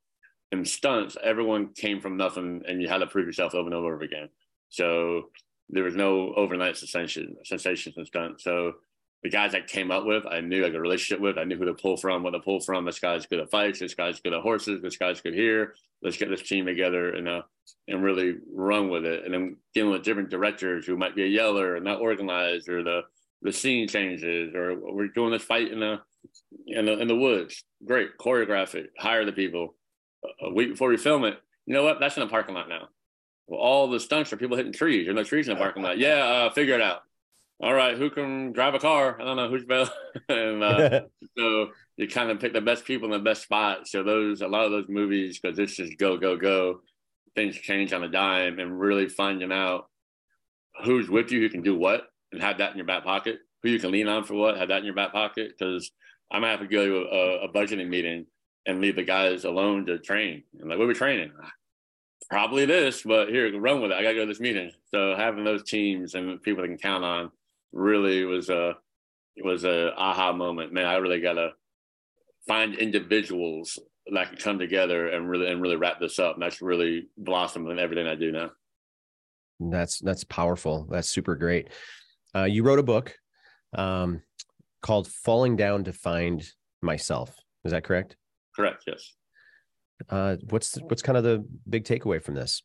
in 0.59 0.65
stunts, 0.65 1.17
everyone 1.23 1.73
came 1.75 2.01
from 2.01 2.17
nothing, 2.17 2.63
and 2.67 2.81
you 2.81 2.89
had 2.89 2.99
to 2.99 3.07
prove 3.07 3.27
yourself 3.27 3.55
over 3.55 3.67
and 3.67 3.75
over 3.75 4.01
again. 4.01 4.29
So 4.71 5.31
there 5.69 5.85
was 5.85 5.95
no 5.95 6.33
overnight 6.35 6.77
sensation 6.77 7.37
sensations 7.45 7.97
and 7.97 8.07
stunts. 8.07 8.45
So 8.45 8.75
the 9.23 9.31
guys 9.31 9.55
I 9.55 9.61
came 9.61 9.91
up 9.91 10.05
with, 10.05 10.25
I 10.27 10.41
knew 10.41 10.63
I 10.63 10.67
had 10.67 10.75
a 10.75 10.81
relationship 10.81 11.21
with. 11.21 11.39
I 11.39 11.45
knew 11.45 11.57
who 11.57 11.65
to 11.65 11.75
pull 11.75 11.97
from, 11.97 12.23
what 12.23 12.33
to 12.33 12.41
pull 12.41 12.61
from. 12.61 12.85
This 12.85 13.01
guy's 13.01 13.27
good 13.27 13.41
at 13.41 13.51
fights. 13.51 13.81
This 13.81 13.95
guy's 13.95 14.21
good 14.21 14.35
at 14.35 14.43
horses. 14.43 14.83
This 14.83 14.97
guy's 14.97 15.21
good 15.21 15.35
here. 15.35 15.75
Let's 16.03 16.19
get 16.19 16.29
this 16.29 16.43
team 16.43 16.67
together 16.67 17.15
and 17.15 17.29
uh, 17.29 17.43
and 17.89 18.03
really 18.03 18.35
run 18.53 18.91
with 18.91 19.05
it. 19.07 19.25
And 19.25 19.33
then 19.33 19.57
dealing 19.75 19.93
with 19.93 20.03
different 20.03 20.31
directors 20.31 20.87
who 20.87 20.97
might 20.97 21.17
be 21.17 21.25
a 21.25 21.27
yeller 21.27 21.77
and 21.77 21.85
not 21.85 22.01
organized, 22.01 22.69
or 22.69 22.83
the 22.83 23.03
the 23.43 23.53
scene 23.53 23.89
changes, 23.89 24.55
or 24.55 24.79
we're 24.79 25.09
doing 25.09 25.33
this 25.33 25.43
fight 25.43 25.73
in 25.73 25.81
the 25.81 26.01
in 26.67 26.85
the 26.85 26.99
in 26.99 27.09
the 27.09 27.17
woods. 27.17 27.65
Great, 27.85 28.19
choreograph 28.19 28.75
it, 28.75 28.91
hire 28.99 29.25
the 29.25 29.33
people. 29.33 29.75
A 30.43 30.51
week 30.51 30.71
before 30.71 30.89
we 30.89 30.97
film 30.97 31.25
it, 31.25 31.39
you 31.67 31.75
know 31.75 31.83
what? 31.83 32.01
That's 32.01 32.17
in 32.17 32.23
the 32.23 32.29
parking 32.29 32.55
lot 32.55 32.69
now. 32.69 32.89
Well, 33.47 33.61
all 33.61 33.89
the 33.89 34.01
stunts 34.01 34.33
are 34.33 34.37
people 34.37 34.57
hitting 34.57 34.73
trees. 34.73 35.07
There's 35.07 35.17
no 35.17 35.25
trees 35.25 35.49
in 35.49 35.55
the 35.55 35.61
parking 35.61 35.83
lot. 35.83 35.99
Yeah, 35.99 36.25
uh, 36.25 36.51
figure 36.51 36.75
it 36.75 36.81
out 36.81 37.03
all 37.61 37.73
right, 37.73 37.97
who 37.97 38.11
can 38.11 38.53
drive 38.53 38.75
a 38.75 38.79
car? 38.79 39.17
I 39.21 39.25
don't 39.25 39.37
know 39.37 39.49
who's 39.49 39.65
better. 39.65 39.91
and 40.29 40.63
uh, 40.63 41.03
so 41.39 41.69
you 41.97 42.09
kind 42.09 42.31
of 42.31 42.41
pick 42.41 42.53
the 42.53 42.61
best 42.61 42.85
people 42.85 43.07
in 43.07 43.13
the 43.13 43.25
best 43.25 43.43
spot. 43.43 43.87
So 43.87 44.03
those 44.03 44.41
a 44.41 44.49
lot 44.49 44.65
of 44.65 44.73
those 44.73 44.89
movies 44.89 45.39
because 45.39 45.59
it's 45.59 45.77
just 45.77 45.97
go 45.99 46.17
go 46.17 46.37
go. 46.37 46.81
Things 47.35 47.57
change 47.57 47.93
on 47.93 48.05
a 48.05 48.09
dime, 48.09 48.61
and 48.61 48.79
really 48.79 49.09
finding 49.09 49.51
out 49.51 49.89
who's 50.85 51.09
with 51.09 51.33
you, 51.33 51.41
who 51.41 51.49
can 51.49 51.63
do 51.63 51.77
what, 51.77 52.03
and 52.31 52.41
have 52.41 52.59
that 52.59 52.71
in 52.71 52.77
your 52.77 52.87
back 52.87 53.03
pocket. 53.03 53.39
Who 53.63 53.71
you 53.71 53.81
can 53.81 53.91
lean 53.91 54.09
on 54.09 54.25
for 54.25 54.35
what, 54.35 54.57
have 54.57 54.69
that 54.69 54.79
in 54.79 54.85
your 54.85 54.95
back 54.95 55.13
pocket. 55.13 55.53
Because 55.59 55.91
I 56.31 56.39
might 56.39 56.51
have 56.51 56.61
to 56.61 56.69
go 56.69 56.87
to 56.87 56.97
a, 56.97 57.45
a 57.45 57.53
budgeting 57.53 57.89
meeting 57.89 58.27
and 58.67 58.81
leave 58.81 58.97
the 58.97 59.03
guys 59.03 59.45
alone 59.45 59.87
to 59.87 59.99
train. 59.99 60.43
And 60.61 60.69
like, 60.69 60.79
we 60.79 60.95
training? 60.95 61.33
Probably 62.31 62.65
this, 62.65 63.03
but 63.03 63.29
here, 63.29 63.59
run 63.61 63.83
with 63.83 63.91
it. 63.91 63.95
I 63.95 64.03
got 64.03 64.11
to 64.11 64.15
go 64.15 64.21
to 64.21 64.27
this 64.27 64.41
meeting. 64.41 64.71
So 64.91 65.15
having 65.17 65.45
those 65.45 65.65
teams 65.65 66.15
and 66.15 66.43
people 66.43 66.63
that 66.63 66.69
can 66.69 66.79
count 66.79 67.05
on 67.05 67.31
really 67.73 68.25
was 68.25 68.49
a 68.49 68.77
was 69.43 69.65
a 69.65 69.93
aha 69.97 70.33
moment. 70.33 70.73
Man, 70.73 70.87
I 70.87 70.97
really 70.97 71.21
gotta 71.21 71.51
find 72.47 72.75
individuals 72.75 73.79
that 74.13 74.29
can 74.29 74.39
come 74.39 74.59
together 74.59 75.09
and 75.09 75.29
really 75.29 75.51
and 75.51 75.61
really 75.61 75.77
wrap 75.77 76.01
this 76.01 76.19
up. 76.19 76.35
And 76.35 76.43
that's 76.43 76.63
really 76.63 77.09
blossomed 77.17 77.71
in 77.71 77.79
everything 77.79 78.07
I 78.07 78.15
do 78.15 78.33
now. 78.33 78.51
That's 79.61 79.99
that's 79.99 80.25
powerful. 80.25 80.87
That's 80.91 81.09
super 81.09 81.37
great. 81.37 81.71
Uh, 82.35 82.45
you 82.45 82.63
wrote 82.63 82.79
a 82.79 82.85
book 82.85 83.15
um, 83.77 84.23
called 84.83 85.09
"Falling 85.09 85.57
Down 85.57 85.85
to 85.85 85.93
Find 85.93 86.45
Myself." 86.83 87.35
Is 87.65 87.73
that 87.73 87.85
correct? 87.85 88.17
Correct. 88.55 88.85
Yes. 88.87 89.13
Uh, 90.09 90.37
what's 90.51 90.77
what's 90.83 91.03
kind 91.03 91.17
of 91.17 91.25
the 91.25 91.45
big 91.69 91.85
takeaway 91.85 92.23
from 92.23 92.35
this? 92.35 92.63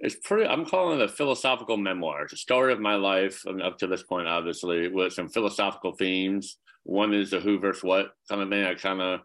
it's 0.00 0.16
pretty 0.16 0.46
i'm 0.46 0.64
calling 0.64 0.98
it 0.98 1.04
a 1.04 1.08
philosophical 1.08 1.76
memoir 1.76 2.22
it's 2.22 2.32
a 2.32 2.36
story 2.36 2.72
of 2.72 2.80
my 2.80 2.96
life 2.96 3.42
and 3.44 3.62
up 3.62 3.78
to 3.78 3.86
this 3.86 4.02
point 4.02 4.26
obviously 4.26 4.88
with 4.88 5.12
some 5.12 5.28
philosophical 5.28 5.92
themes 5.92 6.56
one 6.82 7.14
is 7.14 7.30
the 7.30 7.40
who 7.40 7.58
versus 7.58 7.84
what 7.84 8.12
kind 8.28 8.40
of 8.40 8.48
thing 8.48 8.64
i 8.64 8.74
kind 8.74 9.00
of 9.00 9.20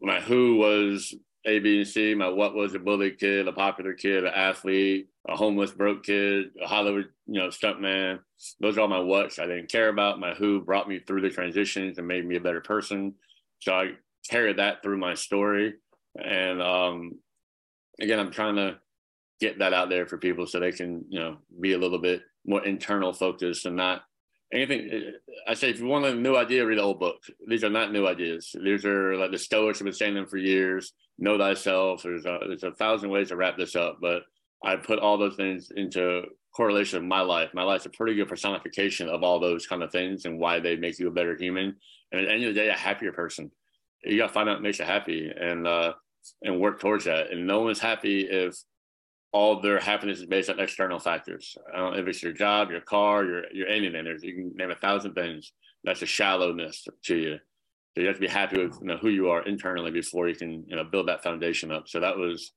my 0.00 0.20
who 0.20 0.56
was 0.56 1.14
a 1.46 1.58
b 1.58 1.78
and 1.78 1.86
c 1.86 2.14
my 2.14 2.28
what 2.28 2.54
was 2.54 2.74
a 2.74 2.78
bully 2.78 3.10
kid 3.10 3.46
a 3.46 3.52
popular 3.52 3.92
kid 3.92 4.24
an 4.24 4.32
athlete 4.34 5.08
a 5.28 5.36
homeless 5.36 5.70
broke 5.70 6.02
kid 6.02 6.46
a 6.62 6.66
hollywood 6.66 7.08
you 7.26 7.38
know 7.38 7.48
stuntman 7.48 8.18
those 8.60 8.78
are 8.78 8.80
all 8.80 8.88
my 8.88 9.00
whats 9.00 9.38
i 9.38 9.46
didn't 9.46 9.70
care 9.70 9.90
about 9.90 10.18
my 10.18 10.32
who 10.34 10.62
brought 10.62 10.88
me 10.88 10.98
through 10.98 11.20
the 11.20 11.30
transitions 11.30 11.98
and 11.98 12.08
made 12.08 12.26
me 12.26 12.36
a 12.36 12.40
better 12.40 12.60
person 12.60 13.14
so 13.60 13.74
i 13.74 13.90
carried 14.28 14.58
that 14.58 14.82
through 14.82 14.98
my 14.98 15.14
story. 15.14 15.74
And 16.22 16.62
um 16.62 17.18
again 18.00 18.18
i'm 18.18 18.30
trying 18.30 18.56
to 18.56 18.76
get 19.40 19.58
that 19.58 19.72
out 19.72 19.88
there 19.88 20.06
for 20.06 20.18
people 20.18 20.46
so 20.46 20.58
they 20.58 20.72
can 20.72 21.04
you 21.08 21.20
know 21.20 21.36
be 21.60 21.72
a 21.72 21.78
little 21.78 21.98
bit 21.98 22.22
more 22.46 22.64
internal 22.64 23.12
focused 23.12 23.66
and 23.66 23.76
not 23.76 24.02
anything 24.52 25.12
i 25.46 25.54
say 25.54 25.70
if 25.70 25.78
you 25.78 25.86
want 25.86 26.04
a 26.04 26.14
new 26.14 26.36
idea 26.36 26.64
read 26.64 26.78
the 26.78 26.82
old 26.82 26.98
book. 26.98 27.22
These 27.46 27.64
are 27.64 27.70
not 27.70 27.92
new 27.92 28.06
ideas. 28.06 28.54
These 28.62 28.84
are 28.84 29.16
like 29.16 29.30
the 29.30 29.38
stoics 29.38 29.78
have 29.78 29.84
been 29.84 29.92
saying 29.92 30.14
them 30.14 30.26
for 30.26 30.38
years. 30.38 30.92
Know 31.18 31.36
thyself. 31.36 32.02
There's 32.02 32.24
a, 32.24 32.38
there's 32.46 32.62
a 32.62 32.72
thousand 32.72 33.10
ways 33.10 33.28
to 33.28 33.36
wrap 33.36 33.56
this 33.56 33.76
up 33.76 33.98
but 34.00 34.22
i 34.64 34.74
put 34.76 34.98
all 34.98 35.18
those 35.18 35.36
things 35.36 35.70
into 35.76 36.22
correlation 36.54 36.98
of 36.98 37.04
my 37.04 37.20
life. 37.20 37.50
My 37.54 37.62
life's 37.62 37.86
a 37.86 37.90
pretty 37.90 38.14
good 38.16 38.28
personification 38.28 39.08
of 39.08 39.22
all 39.22 39.38
those 39.38 39.66
kind 39.66 39.82
of 39.82 39.92
things 39.92 40.24
and 40.24 40.40
why 40.40 40.58
they 40.58 40.76
make 40.76 40.98
you 40.98 41.06
a 41.06 41.12
better 41.12 41.36
human. 41.36 41.76
And 42.10 42.20
at 42.20 42.26
the 42.26 42.32
end 42.32 42.44
of 42.44 42.54
the 42.54 42.60
day 42.60 42.68
a 42.68 42.72
happier 42.72 43.12
person 43.12 43.50
you 44.04 44.18
got 44.18 44.28
to 44.28 44.32
find 44.32 44.48
out 44.48 44.56
what 44.56 44.62
makes 44.62 44.78
you 44.78 44.84
happy 44.84 45.30
and 45.38 45.66
uh 45.66 45.92
and 46.42 46.60
work 46.60 46.80
towards 46.80 47.04
that 47.04 47.30
and 47.30 47.46
no 47.46 47.62
one's 47.62 47.80
happy 47.80 48.20
if 48.20 48.54
all 49.32 49.60
their 49.60 49.78
happiness 49.78 50.20
is 50.20 50.26
based 50.26 50.50
on 50.50 50.58
external 50.58 50.98
factors. 50.98 51.56
if 51.74 52.06
it's 52.06 52.22
your 52.22 52.32
job, 52.32 52.70
your 52.70 52.80
car, 52.80 53.24
your 53.24 53.44
your 53.52 53.68
anything. 53.68 54.04
There's 54.04 54.22
you 54.22 54.34
can 54.34 54.52
name 54.56 54.70
a 54.70 54.74
thousand 54.74 55.14
things. 55.14 55.52
That's 55.84 56.02
a 56.02 56.06
shallowness 56.06 56.86
to 57.04 57.16
you. 57.16 57.38
So 57.94 58.00
you 58.00 58.06
have 58.06 58.16
to 58.16 58.20
be 58.20 58.28
happy 58.28 58.58
with 58.58 58.78
you 58.80 58.86
know, 58.86 58.96
who 58.96 59.08
you 59.08 59.28
are 59.30 59.42
internally 59.42 59.90
before 59.90 60.28
you 60.28 60.34
can 60.34 60.64
you 60.66 60.76
know 60.76 60.84
build 60.84 61.08
that 61.08 61.22
foundation 61.22 61.70
up. 61.70 61.88
So 61.88 62.00
that 62.00 62.16
was 62.16 62.52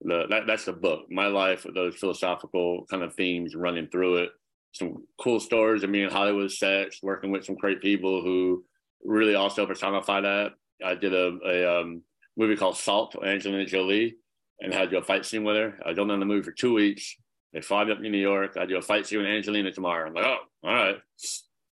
the 0.00 0.26
that, 0.28 0.46
that's 0.46 0.64
the 0.64 0.72
book. 0.72 1.06
My 1.10 1.26
life 1.26 1.64
with 1.64 1.74
those 1.74 1.96
philosophical 1.96 2.86
kind 2.90 3.02
of 3.02 3.14
themes 3.14 3.54
running 3.54 3.88
through 3.88 4.16
it. 4.16 4.30
Some 4.72 5.06
cool 5.20 5.40
stories 5.40 5.84
of 5.84 5.90
me 5.90 6.02
in 6.02 6.10
Hollywood 6.10 6.50
sets, 6.50 7.02
working 7.02 7.30
with 7.30 7.44
some 7.44 7.54
great 7.54 7.80
people 7.80 8.20
who 8.20 8.64
really 9.04 9.34
also 9.34 9.64
personify 9.64 10.20
that. 10.20 10.52
I 10.84 10.94
did 10.94 11.14
a, 11.14 11.38
a 11.44 11.80
um, 11.80 12.02
movie 12.36 12.56
called 12.56 12.76
Salt, 12.76 13.16
Angelina 13.22 13.66
Jolie 13.66 14.16
and 14.60 14.72
had 14.72 14.84
to 14.84 14.90
do 14.90 14.98
a 14.98 15.02
fight 15.02 15.26
scene 15.26 15.44
with 15.44 15.56
her. 15.56 15.78
I 15.84 15.90
only 15.90 16.14
on 16.14 16.20
the 16.20 16.26
movie 16.26 16.42
for 16.42 16.52
two 16.52 16.72
weeks. 16.72 17.16
They 17.52 17.60
fly 17.60 17.84
me 17.84 17.92
up 17.92 17.98
to 17.98 18.08
New 18.08 18.18
York. 18.18 18.56
I 18.56 18.66
do 18.66 18.76
a 18.76 18.82
fight 18.82 19.06
scene 19.06 19.18
with 19.18 19.28
Angelina 19.28 19.70
tomorrow. 19.70 20.08
I'm 20.08 20.14
like, 20.14 20.24
oh, 20.24 20.38
all 20.64 20.74
right. 20.74 20.96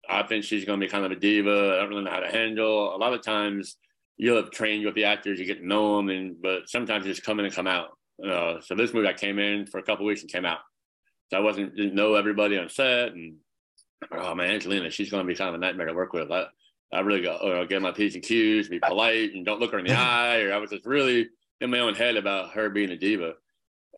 I 0.07 0.23
think 0.23 0.43
she's 0.43 0.65
going 0.65 0.79
to 0.79 0.85
be 0.85 0.89
kind 0.89 1.05
of 1.05 1.11
a 1.11 1.15
diva. 1.15 1.73
I 1.75 1.81
don't 1.81 1.89
really 1.89 2.03
know 2.03 2.11
how 2.11 2.19
to 2.19 2.31
handle. 2.31 2.95
A 2.95 2.97
lot 2.97 3.13
of 3.13 3.23
times 3.23 3.77
you'll 4.17 4.37
have 4.37 4.51
trained 4.51 4.85
with 4.85 4.95
the 4.95 5.05
actors, 5.05 5.39
you 5.39 5.45
get 5.45 5.59
to 5.59 5.67
know 5.67 5.97
them, 5.97 6.09
and 6.09 6.41
but 6.41 6.69
sometimes 6.69 7.05
you 7.05 7.11
just 7.11 7.25
come 7.25 7.39
in 7.39 7.45
and 7.45 7.53
come 7.53 7.67
out. 7.67 7.97
Uh, 8.23 8.61
so 8.61 8.75
this 8.75 8.93
movie, 8.93 9.07
I 9.07 9.13
came 9.13 9.39
in 9.39 9.65
for 9.65 9.79
a 9.79 9.83
couple 9.83 10.05
weeks 10.05 10.21
and 10.21 10.31
came 10.31 10.45
out. 10.45 10.59
So 11.31 11.37
I 11.37 11.41
wasn't 11.41 11.75
didn't 11.75 11.95
know 11.95 12.15
everybody 12.15 12.57
on 12.57 12.69
set, 12.69 13.13
and 13.13 13.37
oh 14.11 14.35
man, 14.35 14.51
Angelina, 14.51 14.89
she's 14.89 15.09
going 15.09 15.25
to 15.25 15.27
be 15.27 15.35
kind 15.35 15.49
of 15.49 15.55
a 15.55 15.57
nightmare 15.57 15.87
to 15.87 15.93
work 15.93 16.13
with. 16.13 16.31
I, 16.31 16.45
I 16.95 17.01
really 17.01 17.21
got 17.21 17.43
uh, 17.43 17.65
get 17.65 17.81
my 17.81 17.91
p's 17.91 18.15
and 18.15 18.23
q's, 18.23 18.69
be 18.69 18.79
polite, 18.79 19.33
and 19.33 19.45
don't 19.45 19.59
look 19.59 19.71
her 19.71 19.79
in 19.79 19.85
the 19.85 19.93
eye. 19.97 20.41
Or 20.41 20.53
I 20.53 20.57
was 20.57 20.71
just 20.71 20.85
really 20.85 21.27
in 21.61 21.69
my 21.69 21.79
own 21.79 21.95
head 21.95 22.15
about 22.15 22.51
her 22.51 22.69
being 22.69 22.91
a 22.91 22.97
diva. 22.97 23.33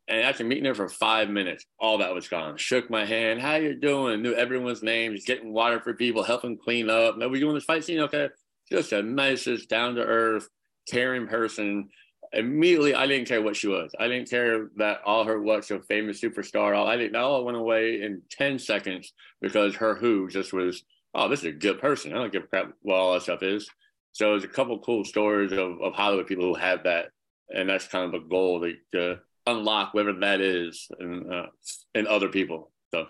And 0.09 0.21
after 0.21 0.43
meeting 0.43 0.65
her 0.65 0.75
for 0.75 0.87
five 0.87 1.29
minutes, 1.29 1.65
all 1.79 1.97
that 1.97 2.13
was 2.13 2.29
gone. 2.29 2.55
Shook 2.57 2.89
my 2.89 3.05
hand. 3.05 3.41
How 3.41 3.55
you 3.55 3.75
doing? 3.75 4.21
Knew 4.21 4.33
everyone's 4.33 4.81
names. 4.81 5.25
Getting 5.25 5.51
water 5.51 5.81
for 5.81 5.93
people, 5.93 6.23
helping 6.23 6.57
clean 6.57 6.89
up. 6.89 7.17
No, 7.17 7.27
we 7.27 7.41
doing 7.41 7.55
this 7.55 7.65
fight 7.65 7.83
scene? 7.83 7.99
Okay. 7.99 8.29
Just 8.71 8.91
the 8.91 9.03
nicest, 9.03 9.69
down 9.69 9.95
to 9.95 10.03
earth, 10.03 10.47
caring 10.89 11.27
person. 11.27 11.89
Immediately, 12.31 12.95
I 12.95 13.05
didn't 13.05 13.27
care 13.27 13.41
what 13.41 13.57
she 13.57 13.67
was. 13.67 13.91
I 13.99 14.07
didn't 14.07 14.29
care 14.29 14.69
that 14.77 15.01
all 15.05 15.25
her 15.25 15.41
what's 15.41 15.71
a 15.71 15.79
famous 15.81 16.21
superstar. 16.21 16.77
All 16.77 16.87
I 16.87 16.95
didn't. 16.95 17.13
That 17.13 17.23
all 17.23 17.43
went 17.43 17.57
away 17.57 18.01
in 18.01 18.21
ten 18.29 18.59
seconds 18.59 19.13
because 19.41 19.75
her 19.75 19.95
who 19.95 20.29
just 20.29 20.53
was. 20.53 20.83
Oh, 21.17 21.27
this 21.27 21.39
is 21.39 21.45
a 21.47 21.51
good 21.51 21.81
person. 21.81 22.13
I 22.13 22.17
don't 22.17 22.31
give 22.31 22.43
a 22.43 22.47
crap 22.47 22.71
what 22.81 22.95
all 22.95 23.13
that 23.13 23.23
stuff 23.23 23.43
is. 23.43 23.67
So 24.13 24.31
there's 24.31 24.43
a 24.43 24.47
couple 24.47 24.79
cool 24.79 25.03
stories 25.03 25.51
of, 25.51 25.81
of 25.81 25.93
Hollywood 25.93 26.27
people 26.27 26.45
who 26.45 26.55
have 26.55 26.83
that 26.83 27.09
and 27.49 27.69
that's 27.69 27.87
kind 27.87 28.13
of 28.13 28.21
a 28.21 28.25
goal 28.25 28.61
to, 28.61 28.73
to 28.93 29.19
unlock 29.45 29.93
whatever 29.93 30.19
that 30.19 30.41
is 30.41 30.87
in 30.99 31.31
uh, 31.31 31.47
in 31.95 32.07
other 32.07 32.29
people. 32.29 32.71
So 32.93 33.07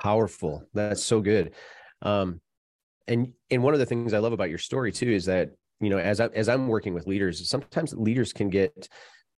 powerful. 0.00 0.66
That's 0.74 1.02
so 1.02 1.20
good. 1.20 1.52
Um, 2.02 2.40
and 3.06 3.32
and 3.50 3.62
one 3.62 3.74
of 3.74 3.80
the 3.80 3.86
things 3.86 4.14
I 4.14 4.18
love 4.18 4.32
about 4.32 4.48
your 4.48 4.58
story 4.58 4.92
too 4.92 5.10
is 5.10 5.26
that 5.26 5.50
you 5.80 5.90
know 5.90 5.98
as 5.98 6.20
I 6.20 6.26
as 6.28 6.48
I'm 6.48 6.68
working 6.68 6.94
with 6.94 7.06
leaders, 7.06 7.48
sometimes 7.48 7.94
leaders 7.94 8.32
can 8.32 8.48
get 8.48 8.88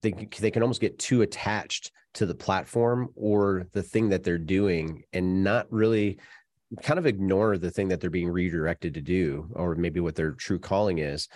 they 0.03 0.13
they 0.39 0.51
can 0.51 0.63
almost 0.63 0.81
get 0.81 0.99
too 0.99 1.23
attached 1.23 1.91
to 2.15 2.27
the 2.27 2.35
platform 2.35 3.09
or 3.15 3.67
the 3.73 3.83
thing 3.83 4.09
that 4.09 4.25
they're 4.25 4.39
doing 4.39 5.03
and 5.13 5.45
not 5.45 5.71
really 5.71 6.19
kind 6.83 6.99
of 6.99 7.07
ignore 7.07 7.59
the 7.59 7.71
thing 7.71 7.89
that 7.89 8.01
they're 8.01 8.11
being 8.11 8.31
redirected 8.31 8.95
to 8.95 9.01
do 9.01 9.49
or 9.55 9.75
maybe 9.75 10.01
what 10.01 10.15
their 10.15 10.33
true 10.33 10.59
calling 10.59 10.99
is 10.99 11.29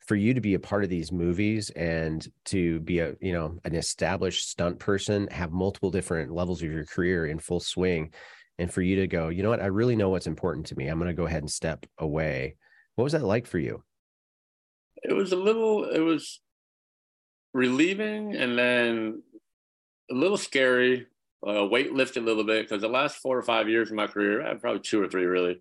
for 0.00 0.16
you 0.16 0.34
to 0.34 0.40
be 0.40 0.54
a 0.54 0.58
part 0.60 0.82
of 0.82 0.90
these 0.90 1.12
movies 1.12 1.70
and 1.70 2.26
to 2.44 2.80
be 2.80 2.98
a 2.98 3.14
you 3.20 3.32
know 3.32 3.58
an 3.64 3.74
established 3.74 4.48
stunt 4.48 4.78
person 4.78 5.28
have 5.28 5.52
multiple 5.52 5.90
different 5.90 6.32
levels 6.32 6.62
of 6.62 6.70
your 6.70 6.84
career 6.84 7.26
in 7.26 7.38
full 7.38 7.60
swing 7.60 8.12
and 8.58 8.72
for 8.72 8.82
you 8.82 8.96
to 8.96 9.06
go 9.06 9.28
you 9.28 9.42
know 9.42 9.50
what? 9.50 9.62
I 9.62 9.66
really 9.66 9.96
know 9.96 10.10
what's 10.10 10.26
important 10.26 10.66
to 10.66 10.76
me. 10.76 10.88
I'm 10.88 10.98
going 10.98 11.08
to 11.08 11.14
go 11.14 11.26
ahead 11.26 11.42
and 11.42 11.50
step 11.50 11.86
away. 11.98 12.56
What 12.96 13.04
was 13.04 13.12
that 13.12 13.24
like 13.24 13.46
for 13.46 13.58
you? 13.58 13.82
It 15.02 15.12
was 15.12 15.32
a 15.32 15.36
little 15.36 15.84
it 15.84 16.00
was 16.00 16.40
relieving 17.54 18.34
and 18.34 18.58
then 18.58 19.22
a 20.10 20.14
little 20.14 20.36
scary 20.36 21.06
uh, 21.46 21.66
weight 21.66 21.92
lifted 21.92 22.22
a 22.22 22.26
little 22.26 22.44
bit 22.44 22.68
because 22.68 22.82
the 22.82 22.88
last 22.88 23.16
four 23.16 23.36
or 23.36 23.42
five 23.42 23.68
years 23.68 23.90
of 23.90 23.96
my 23.96 24.06
career, 24.06 24.46
uh, 24.46 24.54
probably 24.54 24.80
two 24.80 25.02
or 25.02 25.08
three 25.08 25.24
really, 25.24 25.60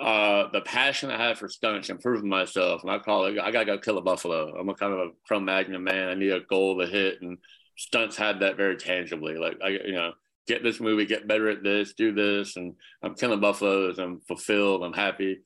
uh, 0.00 0.48
the 0.52 0.62
passion 0.62 1.10
I 1.10 1.22
had 1.22 1.38
for 1.38 1.48
stunts, 1.48 1.90
improving 1.90 2.28
myself, 2.28 2.82
and 2.82 2.90
I 2.90 2.98
call 2.98 3.26
it, 3.26 3.38
I 3.38 3.50
gotta 3.50 3.66
go 3.66 3.78
kill 3.78 3.98
a 3.98 4.02
buffalo. 4.02 4.54
I'm 4.58 4.68
a 4.68 4.74
kind 4.74 4.92
of 4.92 4.98
a 5.00 5.10
Cro-Magnon 5.26 5.82
man. 5.82 6.08
I 6.08 6.14
need 6.14 6.32
a 6.32 6.40
goal 6.40 6.78
to 6.80 6.86
hit, 6.86 7.20
and 7.20 7.38
stunts 7.76 8.16
had 8.16 8.40
that 8.40 8.56
very 8.56 8.76
tangibly. 8.76 9.36
Like 9.36 9.58
I, 9.62 9.68
you 9.68 9.92
know, 9.92 10.12
get 10.46 10.62
this 10.62 10.80
movie, 10.80 11.04
get 11.04 11.28
better 11.28 11.48
at 11.48 11.62
this, 11.62 11.92
do 11.94 12.12
this, 12.12 12.56
and 12.56 12.74
I'm 13.02 13.14
killing 13.14 13.40
buffaloes. 13.40 13.98
I'm 13.98 14.20
fulfilled. 14.26 14.82
I'm 14.82 14.94
happy, 14.94 15.40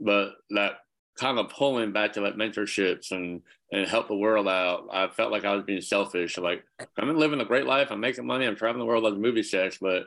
but 0.00 0.32
that 0.50 0.78
kind 1.18 1.38
of 1.38 1.48
pulling 1.48 1.92
back 1.92 2.12
to 2.12 2.20
like 2.20 2.34
mentorships 2.34 3.10
and 3.10 3.42
and 3.70 3.86
help 3.86 4.08
the 4.08 4.16
world 4.16 4.48
out. 4.48 4.88
I 4.92 5.08
felt 5.08 5.32
like 5.32 5.44
I 5.44 5.54
was 5.54 5.64
being 5.64 5.80
selfish. 5.80 6.38
Like 6.38 6.64
I'm 6.98 7.16
living 7.16 7.40
a 7.40 7.44
great 7.44 7.66
life. 7.66 7.88
I'm 7.90 8.00
making 8.00 8.26
money. 8.26 8.46
I'm 8.46 8.56
traveling 8.56 8.80
the 8.80 8.86
world 8.86 9.06
as 9.06 9.12
a 9.12 9.16
movie 9.16 9.42
sex, 9.42 9.78
but 9.80 10.04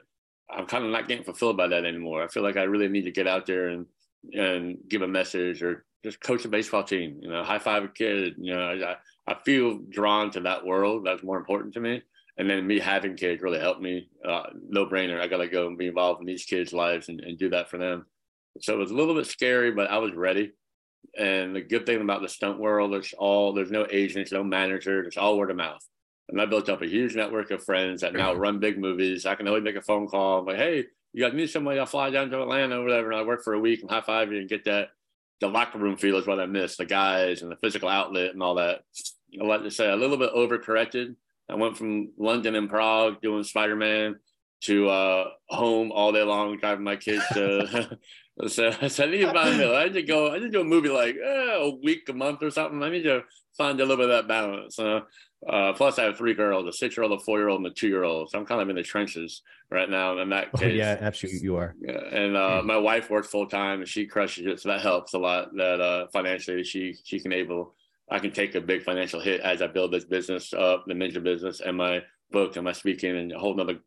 I'm 0.49 0.65
kind 0.65 0.83
of 0.83 0.91
not 0.91 1.07
getting 1.07 1.23
fulfilled 1.23 1.57
by 1.57 1.67
that 1.67 1.85
anymore. 1.85 2.23
I 2.23 2.27
feel 2.27 2.43
like 2.43 2.57
I 2.57 2.63
really 2.63 2.87
need 2.87 3.03
to 3.03 3.11
get 3.11 3.27
out 3.27 3.45
there 3.45 3.69
and 3.69 3.85
and 4.33 4.77
give 4.87 5.01
a 5.01 5.07
message 5.07 5.63
or 5.63 5.85
just 6.03 6.19
coach 6.21 6.45
a 6.45 6.47
baseball 6.47 6.83
team. 6.83 7.19
You 7.21 7.29
know, 7.29 7.43
high 7.43 7.59
five 7.59 7.83
a 7.83 7.87
kid. 7.87 8.35
You 8.37 8.53
know, 8.53 8.95
I 9.27 9.31
I 9.31 9.37
feel 9.45 9.79
drawn 9.89 10.31
to 10.31 10.41
that 10.41 10.65
world. 10.65 11.05
That's 11.05 11.23
more 11.23 11.37
important 11.37 11.73
to 11.75 11.79
me. 11.79 12.01
And 12.37 12.49
then 12.49 12.65
me 12.65 12.79
having 12.79 13.15
kids 13.15 13.41
really 13.41 13.59
helped 13.59 13.81
me. 13.81 14.09
Uh, 14.27 14.43
no 14.67 14.85
brainer. 14.85 15.19
I 15.19 15.27
got 15.27 15.37
to 15.37 15.47
go 15.47 15.67
and 15.67 15.77
be 15.77 15.87
involved 15.87 16.21
in 16.21 16.25
these 16.25 16.45
kids' 16.45 16.73
lives 16.73 17.09
and, 17.09 17.19
and 17.19 17.37
do 17.37 17.49
that 17.49 17.69
for 17.69 17.77
them. 17.77 18.05
So 18.61 18.73
it 18.73 18.79
was 18.79 18.91
a 18.91 18.95
little 18.95 19.13
bit 19.13 19.27
scary, 19.27 19.71
but 19.71 19.91
I 19.91 19.97
was 19.99 20.13
ready. 20.13 20.51
And 21.17 21.55
the 21.55 21.61
good 21.61 21.85
thing 21.85 22.01
about 22.01 22.21
the 22.21 22.29
stunt 22.29 22.59
world, 22.59 22.93
there's 22.93 23.13
all 23.13 23.53
there's 23.53 23.71
no 23.71 23.85
agents, 23.91 24.31
no 24.31 24.43
manager, 24.43 25.03
it's 25.03 25.17
all 25.17 25.37
word 25.37 25.51
of 25.51 25.57
mouth. 25.57 25.85
And 26.29 26.41
I 26.41 26.45
built 26.45 26.69
up 26.69 26.81
a 26.81 26.87
huge 26.87 27.15
network 27.15 27.51
of 27.51 27.63
friends 27.63 28.01
that 28.01 28.13
now 28.13 28.33
run 28.33 28.59
big 28.59 28.79
movies. 28.79 29.25
I 29.25 29.35
can 29.35 29.47
always 29.47 29.63
make 29.63 29.75
a 29.75 29.81
phone 29.81 30.07
call. 30.07 30.39
I'm 30.39 30.45
like, 30.45 30.55
hey, 30.55 30.85
you 31.11 31.23
guys 31.23 31.33
need 31.33 31.49
somebody? 31.49 31.79
I'll 31.79 31.85
fly 31.85 32.09
down 32.09 32.29
to 32.29 32.41
Atlanta 32.41 32.79
or 32.79 32.83
whatever. 32.83 33.11
And 33.11 33.19
I 33.19 33.23
work 33.23 33.43
for 33.43 33.53
a 33.53 33.59
week 33.59 33.81
and 33.81 33.89
high 33.91 34.01
five 34.01 34.31
you 34.31 34.39
and 34.39 34.49
get 34.49 34.63
that. 34.65 34.89
The 35.41 35.49
locker 35.49 35.79
room 35.79 35.97
feel 35.97 36.17
is 36.17 36.27
what 36.27 36.39
I 36.39 36.45
miss. 36.45 36.77
The 36.77 36.85
guys 36.85 37.41
and 37.41 37.51
the 37.51 37.57
physical 37.57 37.89
outlet 37.89 38.31
and 38.31 38.41
all 38.41 38.55
that. 38.55 38.83
I 39.39 39.43
like 39.43 39.63
to 39.63 39.71
say 39.71 39.89
a 39.89 39.95
little 39.95 40.17
bit 40.17 40.33
overcorrected. 40.33 41.15
I 41.49 41.55
went 41.55 41.77
from 41.77 42.11
London 42.17 42.55
and 42.55 42.69
Prague 42.69 43.21
doing 43.21 43.43
Spider 43.43 43.75
Man 43.75 44.17
to 44.61 44.89
uh, 44.89 45.25
home 45.49 45.91
all 45.91 46.11
day 46.11 46.21
long 46.21 46.57
driving 46.57 46.83
my 46.83 46.95
kids 46.95 47.23
to 47.33 47.97
So, 48.47 48.71
so 48.71 49.03
I 49.03 49.07
need 49.07 49.19
to 49.19 49.33
find 49.33 49.61
I 49.61 49.85
need 49.85 49.93
to 49.93 50.03
go. 50.03 50.31
I 50.31 50.35
need 50.35 50.45
to 50.45 50.49
do 50.49 50.61
a 50.61 50.65
movie 50.65 50.89
like 50.89 51.15
eh, 51.15 51.53
a 51.53 51.69
week, 51.83 52.07
a 52.09 52.13
month, 52.13 52.41
or 52.41 52.49
something. 52.49 52.81
I 52.81 52.89
need 52.89 53.03
to 53.03 53.23
find 53.57 53.79
a 53.79 53.83
little 53.83 53.97
bit 53.97 54.09
of 54.09 54.17
that 54.17 54.27
balance. 54.27 54.79
Uh, 54.79 55.01
uh, 55.47 55.73
plus, 55.73 55.99
I 55.99 56.03
have 56.03 56.17
three 56.17 56.33
girls: 56.33 56.67
a 56.67 56.73
six-year-old, 56.73 57.19
a 57.19 57.23
four-year-old, 57.23 57.59
and 57.59 57.67
a 57.67 57.73
two-year-old. 57.73 58.29
So 58.29 58.39
I'm 58.39 58.45
kind 58.45 58.61
of 58.61 58.69
in 58.69 58.75
the 58.75 58.83
trenches 58.83 59.41
right 59.69 59.89
now. 59.89 60.17
In 60.19 60.29
that 60.29 60.51
case, 60.53 60.71
oh, 60.71 60.75
yeah, 60.75 60.97
absolutely, 61.01 61.41
you 61.41 61.55
are. 61.57 61.75
Yeah, 61.81 61.99
and 62.11 62.37
uh, 62.37 62.61
my 62.63 62.77
wife 62.77 63.09
works 63.09 63.27
full 63.27 63.47
time, 63.47 63.79
and 63.79 63.87
she 63.87 64.05
crushes 64.05 64.45
it, 64.45 64.59
so 64.59 64.69
that 64.69 64.81
helps 64.81 65.13
a 65.13 65.19
lot. 65.19 65.55
That 65.55 65.81
uh, 65.81 66.07
financially, 66.13 66.63
she 66.63 66.95
she 67.03 67.19
can 67.19 67.33
able. 67.33 67.75
I 68.09 68.19
can 68.19 68.31
take 68.31 68.55
a 68.55 68.61
big 68.61 68.83
financial 68.83 69.19
hit 69.19 69.41
as 69.41 69.61
I 69.61 69.67
build 69.67 69.91
this 69.91 70.05
business 70.05 70.53
up, 70.53 70.85
the 70.85 70.93
ninja 70.93 71.23
business, 71.23 71.61
and 71.61 71.77
my 71.77 72.01
book, 72.31 72.55
and 72.55 72.65
my 72.65 72.73
speaking, 72.73 73.15
and 73.15 73.31
a 73.31 73.39
whole 73.39 73.53
another, 73.53 73.79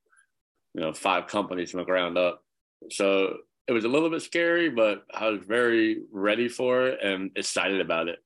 you 0.74 0.80
know, 0.80 0.92
five 0.92 1.26
companies 1.26 1.70
from 1.70 1.78
the 1.78 1.84
ground 1.84 2.18
up. 2.18 2.42
So 2.90 3.38
it 3.66 3.72
was 3.72 3.84
a 3.84 3.88
little 3.88 4.10
bit 4.10 4.22
scary, 4.22 4.68
but 4.68 5.04
I 5.12 5.28
was 5.28 5.40
very 5.46 6.02
ready 6.12 6.48
for 6.48 6.86
it 6.86 7.02
and 7.02 7.30
excited 7.36 7.80
about 7.80 8.08
it. 8.08 8.18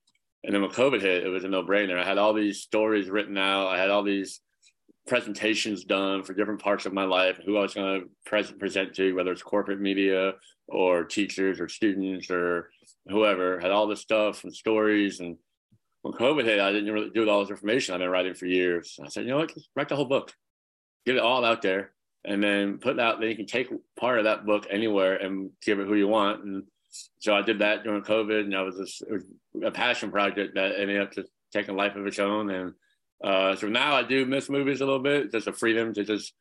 And 0.43 0.53
then 0.53 0.61
when 0.61 0.71
COVID 0.71 1.01
hit, 1.01 1.25
it 1.25 1.29
was 1.29 1.43
a 1.43 1.47
no 1.47 1.63
brainer. 1.63 1.99
I 1.99 2.05
had 2.05 2.17
all 2.17 2.33
these 2.33 2.61
stories 2.61 3.09
written 3.09 3.37
out. 3.37 3.67
I 3.67 3.77
had 3.77 3.89
all 3.89 4.03
these 4.03 4.41
presentations 5.07 5.83
done 5.83 6.23
for 6.23 6.33
different 6.33 6.61
parts 6.61 6.85
of 6.85 6.93
my 6.93 7.03
life, 7.03 7.39
who 7.45 7.57
I 7.57 7.61
was 7.61 7.73
going 7.73 8.01
to 8.01 8.09
present, 8.25 8.59
present 8.59 8.93
to, 8.95 9.13
whether 9.13 9.31
it's 9.31 9.41
corporate 9.41 9.81
media 9.81 10.33
or 10.67 11.03
teachers 11.03 11.59
or 11.59 11.67
students 11.67 12.29
or 12.29 12.69
whoever, 13.07 13.59
had 13.59 13.71
all 13.71 13.87
this 13.87 14.01
stuff 14.01 14.43
and 14.43 14.53
stories. 14.53 15.19
And 15.19 15.37
when 16.03 16.13
COVID 16.13 16.45
hit, 16.45 16.59
I 16.59 16.71
didn't 16.71 16.93
really 16.93 17.09
do 17.09 17.27
all 17.29 17.41
this 17.41 17.49
information 17.49 17.93
I've 17.93 17.99
been 17.99 18.09
writing 18.09 18.33
for 18.33 18.45
years. 18.45 18.97
I 19.03 19.09
said, 19.09 19.23
you 19.23 19.31
know 19.31 19.37
what, 19.37 19.53
write 19.75 19.89
the 19.89 19.95
whole 19.95 20.05
book, 20.05 20.33
get 21.05 21.15
it 21.15 21.21
all 21.21 21.43
out 21.43 21.61
there 21.61 21.91
and 22.25 22.43
then 22.43 22.77
put 22.77 22.99
out. 22.99 23.19
Then 23.19 23.29
you 23.29 23.35
can 23.35 23.45
take 23.45 23.69
part 23.97 24.19
of 24.19 24.25
that 24.25 24.45
book 24.45 24.67
anywhere 24.69 25.15
and 25.15 25.51
give 25.61 25.79
it 25.79 25.87
who 25.87 25.95
you 25.95 26.07
want. 26.07 26.43
And 26.43 26.63
so 27.19 27.35
I 27.35 27.41
did 27.41 27.59
that 27.59 27.83
during 27.83 28.03
COVID, 28.03 28.41
and 28.41 28.53
that 28.53 28.65
was, 28.65 28.77
just, 28.77 29.01
it 29.01 29.11
was 29.11 29.23
a 29.63 29.71
passion 29.71 30.11
project 30.11 30.55
that 30.55 30.79
ended 30.79 31.01
up 31.01 31.13
just 31.13 31.29
taking 31.53 31.75
life 31.75 31.95
of 31.95 32.05
its 32.05 32.19
own. 32.19 32.49
And 32.49 32.73
uh, 33.23 33.55
so 33.55 33.67
now 33.67 33.95
I 33.95 34.03
do 34.03 34.25
miss 34.25 34.49
movies 34.49 34.81
a 34.81 34.85
little 34.85 35.01
bit, 35.01 35.31
just 35.31 35.47
a 35.47 35.53
freedom 35.53 35.93
to 35.93 36.03
just 36.03 36.33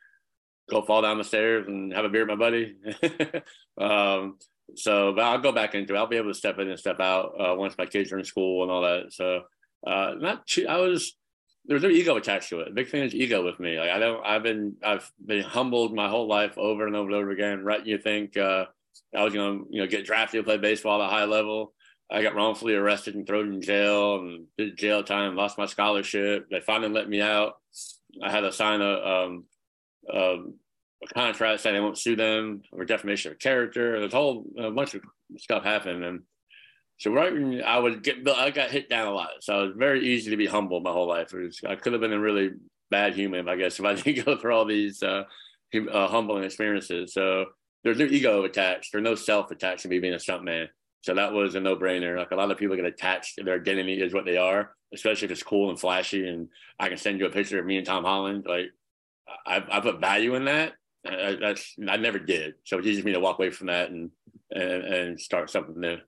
go 0.70 0.82
fall 0.82 1.02
down 1.02 1.18
the 1.18 1.24
stairs 1.24 1.66
and 1.66 1.92
have 1.92 2.04
a 2.04 2.08
beer 2.08 2.26
with 2.26 2.38
my 2.38 2.44
buddy. 2.44 2.76
um, 3.80 4.38
so, 4.76 5.12
but 5.14 5.24
I'll 5.24 5.40
go 5.40 5.52
back 5.52 5.74
into 5.74 5.94
it. 5.94 5.98
I'll 5.98 6.06
be 6.06 6.16
able 6.16 6.30
to 6.30 6.38
step 6.38 6.58
in 6.58 6.68
and 6.68 6.78
step 6.78 7.00
out 7.00 7.32
uh, 7.38 7.54
once 7.54 7.74
my 7.78 7.86
kids 7.86 8.12
are 8.12 8.18
in 8.18 8.24
school 8.24 8.62
and 8.62 8.70
all 8.70 8.82
that. 8.82 9.12
So, 9.12 9.42
uh, 9.86 10.14
not 10.18 10.46
too, 10.46 10.66
I 10.68 10.76
was 10.78 11.16
there's 11.68 11.82
no 11.82 11.90
ego 11.90 12.16
attached 12.16 12.48
to 12.48 12.60
it. 12.60 12.74
Big 12.74 12.88
fan 12.88 13.04
is 13.04 13.14
ego 13.14 13.44
with 13.44 13.60
me. 13.60 13.78
Like 13.78 13.90
I 13.90 13.98
don't, 13.98 14.24
I've 14.24 14.42
been, 14.42 14.76
I've 14.82 15.10
been 15.24 15.44
humbled 15.44 15.94
my 15.94 16.08
whole 16.08 16.26
life 16.26 16.56
over 16.56 16.86
and 16.86 16.96
over 16.96 17.10
and 17.10 17.16
over 17.16 17.30
again. 17.30 17.62
Right? 17.62 17.86
You 17.86 17.98
think 17.98 18.36
uh, 18.36 18.64
I 19.16 19.22
was 19.22 19.34
going 19.34 19.58
to, 19.58 19.66
you 19.70 19.82
know, 19.82 19.86
get 19.86 20.06
drafted 20.06 20.40
to 20.40 20.44
play 20.44 20.56
baseball 20.56 21.00
at 21.00 21.06
a 21.06 21.10
high 21.10 21.26
level. 21.26 21.74
I 22.10 22.22
got 22.22 22.34
wrongfully 22.34 22.74
arrested 22.74 23.14
and 23.14 23.26
thrown 23.26 23.52
in 23.52 23.60
jail 23.60 24.16
and 24.16 24.46
did 24.56 24.78
jail 24.78 25.04
time. 25.04 25.36
Lost 25.36 25.58
my 25.58 25.66
scholarship. 25.66 26.48
They 26.50 26.60
finally 26.60 26.90
let 26.90 27.08
me 27.08 27.20
out. 27.20 27.56
I 28.22 28.30
had 28.30 28.40
to 28.40 28.52
sign 28.52 28.80
a, 28.80 28.94
um, 28.94 29.44
um, 30.12 30.54
a 31.02 31.14
contract 31.14 31.60
saying 31.60 31.76
I 31.76 31.80
won't 31.80 31.98
sue 31.98 32.16
them 32.16 32.62
for 32.70 32.84
defamation 32.86 33.32
of 33.32 33.38
character. 33.38 34.00
There's 34.00 34.14
a 34.14 34.16
whole 34.16 34.46
a 34.58 34.70
bunch 34.70 34.94
of 34.94 35.02
stuff 35.36 35.64
happened, 35.64 36.02
and 36.02 36.22
so 36.98 37.12
right 37.12 37.32
when 37.32 37.62
I 37.62 37.78
would 37.78 38.02
get, 38.02 38.28
I 38.28 38.50
got 38.50 38.70
hit 38.70 38.88
down 38.88 39.06
a 39.06 39.12
lot. 39.12 39.30
So 39.40 39.62
it 39.62 39.66
was 39.68 39.76
very 39.76 40.06
easy 40.06 40.30
to 40.30 40.36
be 40.36 40.46
humble 40.46 40.80
my 40.80 40.90
whole 40.90 41.08
life. 41.08 41.32
Was, 41.32 41.60
I 41.66 41.76
could 41.76 41.92
have 41.92 42.02
been 42.02 42.12
a 42.12 42.18
really 42.18 42.50
bad 42.90 43.14
human, 43.14 43.48
I 43.48 43.56
guess, 43.56 43.78
if 43.78 43.84
I 43.84 43.94
didn't 44.02 44.24
go 44.24 44.36
through 44.36 44.54
all 44.54 44.64
these 44.64 45.02
uh, 45.02 45.22
uh, 45.74 46.08
humbling 46.08 46.42
experiences. 46.44 47.12
So 47.14 47.46
there's 47.84 47.98
no 47.98 48.04
ego 48.04 48.42
attached. 48.42 48.90
There's 48.92 49.04
no 49.04 49.14
self 49.14 49.52
attached 49.52 49.82
to 49.82 49.88
me 49.88 50.00
being 50.00 50.14
a 50.14 50.18
stuntman. 50.18 50.68
So 51.02 51.14
that 51.14 51.32
was 51.32 51.54
a 51.54 51.60
no 51.60 51.76
brainer. 51.76 52.18
Like 52.18 52.32
a 52.32 52.36
lot 52.36 52.50
of 52.50 52.58
people 52.58 52.74
get 52.74 52.84
attached 52.84 53.36
to 53.36 53.44
their 53.44 53.60
identity 53.60 54.02
is 54.02 54.12
what 54.12 54.24
they 54.24 54.36
are, 54.36 54.72
especially 54.92 55.26
if 55.26 55.30
it's 55.30 55.42
cool 55.44 55.70
and 55.70 55.78
flashy. 55.78 56.26
And 56.28 56.48
I 56.80 56.88
can 56.88 56.98
send 56.98 57.20
you 57.20 57.26
a 57.26 57.30
picture 57.30 57.60
of 57.60 57.66
me 57.66 57.76
and 57.76 57.86
Tom 57.86 58.02
Holland. 58.02 58.44
Like 58.48 58.70
I, 59.46 59.62
I 59.70 59.80
put 59.80 60.00
value 60.00 60.34
in 60.34 60.46
that. 60.46 60.72
I, 61.06 61.36
that's 61.40 61.76
I 61.88 61.96
never 61.96 62.18
did. 62.18 62.54
So 62.64 62.78
it's 62.78 62.88
easy 62.88 63.02
for 63.02 63.06
me 63.06 63.14
to 63.14 63.20
walk 63.20 63.38
away 63.38 63.50
from 63.50 63.68
that 63.68 63.90
and 63.90 64.10
and, 64.50 64.84
and 64.84 65.20
start 65.20 65.50
something 65.50 65.78
new. 65.78 65.98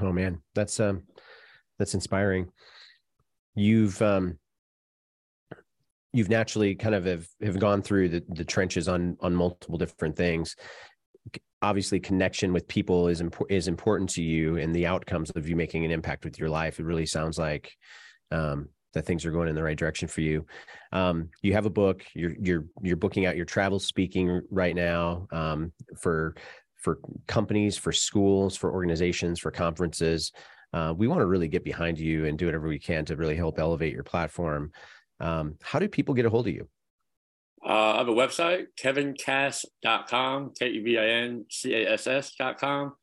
Oh 0.00 0.12
man, 0.12 0.42
that's 0.54 0.80
um, 0.80 1.02
that's 1.78 1.94
inspiring. 1.94 2.50
You've 3.54 4.00
um, 4.02 4.38
you've 6.12 6.30
naturally 6.30 6.74
kind 6.74 6.94
of 6.94 7.04
have, 7.04 7.26
have 7.42 7.58
gone 7.58 7.82
through 7.82 8.08
the, 8.08 8.24
the 8.28 8.44
trenches 8.44 8.88
on 8.88 9.16
on 9.20 9.34
multiple 9.34 9.78
different 9.78 10.16
things. 10.16 10.56
Obviously, 11.60 11.98
connection 11.98 12.52
with 12.52 12.68
people 12.68 13.08
is 13.08 13.20
important 13.20 13.56
is 13.56 13.68
important 13.68 14.10
to 14.10 14.22
you, 14.22 14.58
and 14.58 14.74
the 14.74 14.86
outcomes 14.86 15.30
of 15.30 15.48
you 15.48 15.56
making 15.56 15.84
an 15.84 15.90
impact 15.90 16.24
with 16.24 16.38
your 16.38 16.48
life. 16.48 16.78
It 16.78 16.84
really 16.84 17.06
sounds 17.06 17.38
like 17.38 17.72
um, 18.30 18.68
that 18.94 19.06
things 19.06 19.26
are 19.26 19.32
going 19.32 19.48
in 19.48 19.54
the 19.54 19.62
right 19.62 19.76
direction 19.76 20.08
for 20.08 20.20
you. 20.20 20.46
Um, 20.92 21.30
you 21.42 21.52
have 21.52 21.66
a 21.66 21.70
book. 21.70 22.04
You're 22.14 22.34
you're 22.40 22.64
you're 22.82 22.96
booking 22.96 23.26
out 23.26 23.36
your 23.36 23.44
travel 23.44 23.80
speaking 23.80 24.40
right 24.50 24.74
now 24.74 25.26
um, 25.32 25.72
for 26.00 26.34
for 26.78 26.98
companies, 27.26 27.76
for 27.76 27.92
schools, 27.92 28.56
for 28.56 28.72
organizations, 28.72 29.38
for 29.40 29.50
conferences. 29.50 30.32
Uh, 30.72 30.94
we 30.96 31.08
want 31.08 31.20
to 31.20 31.26
really 31.26 31.48
get 31.48 31.64
behind 31.64 31.98
you 31.98 32.26
and 32.26 32.38
do 32.38 32.46
whatever 32.46 32.68
we 32.68 32.78
can 32.78 33.04
to 33.06 33.16
really 33.16 33.36
help 33.36 33.58
elevate 33.58 33.94
your 33.94 34.04
platform. 34.04 34.70
Um, 35.20 35.56
how 35.62 35.78
do 35.78 35.88
people 35.88 36.14
get 36.14 36.26
a 36.26 36.30
hold 36.30 36.46
of 36.46 36.54
you? 36.54 36.68
Uh, 37.64 37.94
I 37.94 37.98
have 37.98 38.08
a 38.08 38.12
website, 38.12 38.66
kevincass.com, 38.80 40.52
K 40.58 40.68
E 40.68 40.78
V 40.80 40.98
I 40.98 41.06
N 41.06 41.44
C 41.50 41.74
A 41.74 41.92
S 41.92 42.06
S.com. 42.06 42.94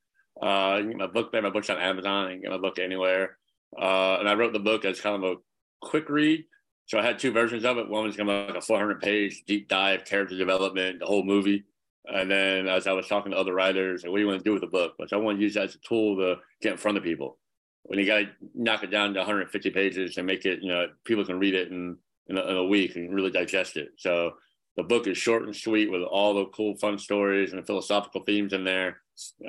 Uh, 0.42 0.80
you 0.82 0.90
get 0.90 0.98
my 0.98 1.08
book 1.08 1.32
there. 1.32 1.42
My 1.42 1.50
book's 1.50 1.70
on 1.70 1.78
Amazon. 1.78 2.30
You 2.30 2.36
can 2.36 2.42
get 2.44 2.52
my 2.52 2.58
book 2.58 2.80
anywhere. 2.80 3.38
Uh, 3.78 4.18
and 4.20 4.30
I 4.30 4.36
wrote 4.36 4.54
the 4.54 4.60
book 4.60 4.86
as 4.86 5.02
kind 5.02 5.22
of 5.22 5.30
a 5.30 5.36
quick 5.82 6.10
read. 6.10 6.46
So 6.86 7.00
I 7.00 7.04
had 7.04 7.20
two 7.20 7.32
versions 7.32 7.66
of 7.66 7.78
it. 7.78 7.90
One 7.90 8.06
was 8.06 8.16
kind 8.16 8.30
of 8.30 8.48
like 8.48 8.58
a 8.58 8.62
400 8.62 9.02
page 9.02 9.44
deep 9.48 9.68
dive 9.68 10.06
character 10.06 10.38
development, 10.38 11.00
the 11.00 11.06
whole 11.06 11.24
movie. 11.24 11.64
And 12.08 12.30
then 12.30 12.68
as 12.68 12.88
I 12.88 12.94
was 12.94 13.08
talking 13.08 13.32
to 13.32 13.38
other 13.38 13.54
writers, 13.54 14.04
like, 14.04 14.12
what 14.12 14.18
do 14.18 14.24
you 14.24 14.28
want 14.28 14.40
to 14.40 14.44
do 14.44 14.54
with 14.54 14.62
the 14.62 14.68
book? 14.68 14.94
But 14.98 15.12
I 15.12 15.18
want 15.18 15.38
to 15.38 15.44
use 15.44 15.56
that 15.56 15.66
as 15.66 15.76
a 15.76 15.80
tool 15.80 16.18
to 16.18 16.36
get 16.62 16.74
in 16.74 16.78
front 16.78 16.98
of 16.98 17.04
people. 17.04 17.38
When 17.84 18.00
you 18.00 18.06
got 18.06 18.20
to 18.20 18.30
knock 18.54 18.84
it 18.84 18.92
down 18.92 19.14
to 19.14 19.20
150 19.20 19.70
pages 19.72 20.18
and 20.18 20.26
make 20.26 20.46
it, 20.46 20.60
you 20.62 20.70
know, 20.70 20.88
people 21.04 21.26
can 21.26 21.40
read 21.40 21.54
it 21.54 21.72
in, 21.72 21.98
in 22.28 22.38
a, 22.38 22.42
in 22.42 22.58
a 22.58 22.66
week 22.66 22.96
and 22.96 23.14
really 23.14 23.32
digest 23.32 23.78
it. 23.78 23.90
So 23.98 24.34
the 24.78 24.84
book 24.84 25.08
is 25.08 25.18
short 25.18 25.44
and 25.44 25.56
sweet 25.56 25.92
with 25.92 26.02
all 26.02 26.34
the 26.34 26.46
cool, 26.48 26.76
fun 26.78 26.98
stories 26.98 27.52
and 27.52 27.62
the 27.62 27.66
philosophical 27.66 28.22
themes 28.22 28.54
in 28.54 28.64
there. 28.64 28.98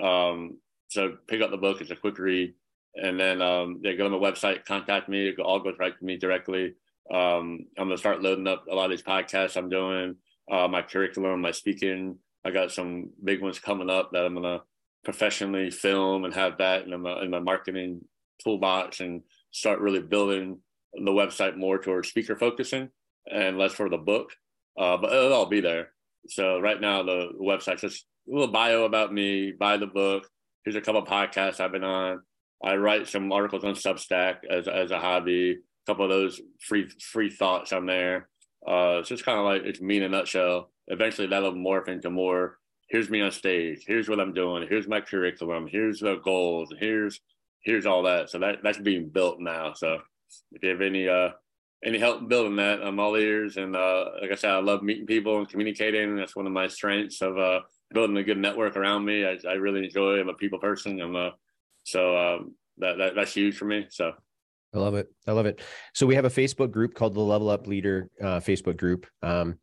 Um, 0.00 0.58
so 0.88 1.16
pick 1.28 1.42
up 1.42 1.50
the 1.50 1.56
book; 1.56 1.80
it's 1.80 1.90
a 1.90 1.96
quick 1.96 2.18
read, 2.18 2.54
and 2.94 3.18
then 3.18 3.42
um, 3.42 3.80
they 3.82 3.96
go 3.96 4.04
on 4.04 4.12
the 4.12 4.18
website, 4.18 4.64
contact 4.64 5.08
me. 5.08 5.28
It 5.28 5.40
all 5.40 5.58
goes 5.58 5.74
right 5.80 5.98
to 5.98 6.04
me 6.04 6.16
directly. 6.16 6.74
Um, 7.12 7.66
I'm 7.76 7.88
gonna 7.88 7.98
start 7.98 8.22
loading 8.22 8.46
up 8.46 8.66
a 8.70 8.74
lot 8.74 8.84
of 8.84 8.90
these 8.90 9.02
podcasts 9.02 9.56
I'm 9.56 9.68
doing 9.68 10.14
uh, 10.50 10.68
my 10.68 10.82
curriculum, 10.82 11.40
my 11.40 11.50
speaking. 11.50 12.18
I 12.46 12.52
got 12.52 12.70
some 12.70 13.10
big 13.24 13.42
ones 13.42 13.58
coming 13.58 13.90
up 13.90 14.12
that 14.12 14.24
I'm 14.24 14.34
gonna 14.34 14.62
professionally 15.04 15.70
film 15.70 16.24
and 16.24 16.32
have 16.32 16.58
that 16.58 16.84
in 16.86 17.00
my, 17.00 17.22
in 17.22 17.30
my 17.30 17.40
marketing 17.40 18.02
toolbox 18.42 19.00
and 19.00 19.22
start 19.50 19.80
really 19.80 20.00
building 20.00 20.60
the 20.92 21.10
website 21.10 21.56
more 21.56 21.78
towards 21.78 22.08
speaker 22.08 22.36
focusing 22.36 22.88
and 23.28 23.58
less 23.58 23.72
for 23.72 23.88
the 23.88 23.98
book. 23.98 24.30
Uh, 24.78 24.96
but 24.96 25.12
it'll 25.12 25.32
all 25.32 25.46
be 25.46 25.60
there. 25.60 25.88
So 26.28 26.60
right 26.60 26.80
now 26.80 27.02
the 27.02 27.30
website's 27.40 27.80
just 27.80 28.06
a 28.28 28.32
little 28.32 28.52
bio 28.52 28.84
about 28.84 29.12
me, 29.12 29.50
buy 29.50 29.76
the 29.76 29.86
book. 29.86 30.28
Here's 30.64 30.76
a 30.76 30.80
couple 30.80 31.04
podcasts 31.04 31.58
I've 31.58 31.72
been 31.72 31.82
on. 31.82 32.20
I 32.64 32.76
write 32.76 33.08
some 33.08 33.32
articles 33.32 33.64
on 33.64 33.74
Substack 33.74 34.44
as 34.48 34.68
as 34.68 34.92
a 34.92 35.00
hobby. 35.00 35.50
A 35.52 35.90
couple 35.90 36.04
of 36.04 36.10
those 36.10 36.40
free 36.60 36.88
free 37.00 37.30
thoughts 37.30 37.72
on 37.72 37.86
there. 37.86 38.28
Uh, 38.66 38.98
it's 39.00 39.08
just 39.08 39.24
kind 39.24 39.38
of 39.38 39.44
like 39.44 39.62
it's 39.62 39.80
me 39.80 39.96
in 39.96 40.04
a 40.04 40.08
nutshell. 40.08 40.70
Eventually 40.88 41.26
that'll 41.26 41.52
morph 41.52 41.88
into 41.88 42.10
more. 42.10 42.58
Here's 42.88 43.10
me 43.10 43.20
on 43.20 43.32
stage. 43.32 43.84
Here's 43.86 44.08
what 44.08 44.20
I'm 44.20 44.32
doing. 44.32 44.66
Here's 44.68 44.86
my 44.86 45.00
curriculum. 45.00 45.66
Here's 45.66 46.00
the 46.00 46.16
goals. 46.16 46.72
Here's 46.78 47.20
here's 47.62 47.86
all 47.86 48.04
that. 48.04 48.30
So 48.30 48.38
that 48.38 48.58
that's 48.62 48.78
being 48.78 49.08
built 49.08 49.40
now. 49.40 49.72
So 49.72 49.98
if 50.52 50.62
you 50.62 50.70
have 50.70 50.80
any 50.80 51.08
uh 51.08 51.30
any 51.84 51.98
help 51.98 52.28
building 52.28 52.56
that, 52.56 52.82
I'm 52.82 52.98
all 52.98 53.16
ears. 53.16 53.56
And 53.56 53.76
uh, 53.76 54.06
like 54.20 54.32
I 54.32 54.34
said, 54.34 54.50
I 54.50 54.58
love 54.58 54.82
meeting 54.82 55.06
people 55.06 55.38
and 55.38 55.48
communicating. 55.48 56.16
That's 56.16 56.34
one 56.34 56.46
of 56.46 56.52
my 56.52 56.68
strengths 56.68 57.20
of 57.20 57.38
uh, 57.38 57.60
building 57.92 58.16
a 58.16 58.24
good 58.24 58.38
network 58.38 58.76
around 58.76 59.04
me. 59.04 59.24
I, 59.24 59.38
I 59.48 59.54
really 59.54 59.84
enjoy. 59.84 60.18
I'm 60.18 60.28
a 60.28 60.34
people 60.34 60.58
person. 60.58 61.00
I'm 61.00 61.16
a 61.16 61.32
so 61.84 62.16
um, 62.16 62.54
that, 62.78 62.98
that 62.98 63.14
that's 63.14 63.34
huge 63.34 63.56
for 63.56 63.66
me. 63.66 63.86
So 63.90 64.12
I 64.74 64.78
love 64.78 64.94
it. 64.94 65.08
I 65.26 65.32
love 65.32 65.46
it. 65.46 65.60
So 65.94 66.06
we 66.06 66.14
have 66.16 66.24
a 66.24 66.30
Facebook 66.30 66.70
group 66.70 66.94
called 66.94 67.14
the 67.14 67.20
Level 67.20 67.48
Up 67.48 67.66
Leader 67.66 68.10
uh, 68.20 68.40
Facebook 68.40 68.76
group. 68.76 69.06
Um, 69.22 69.58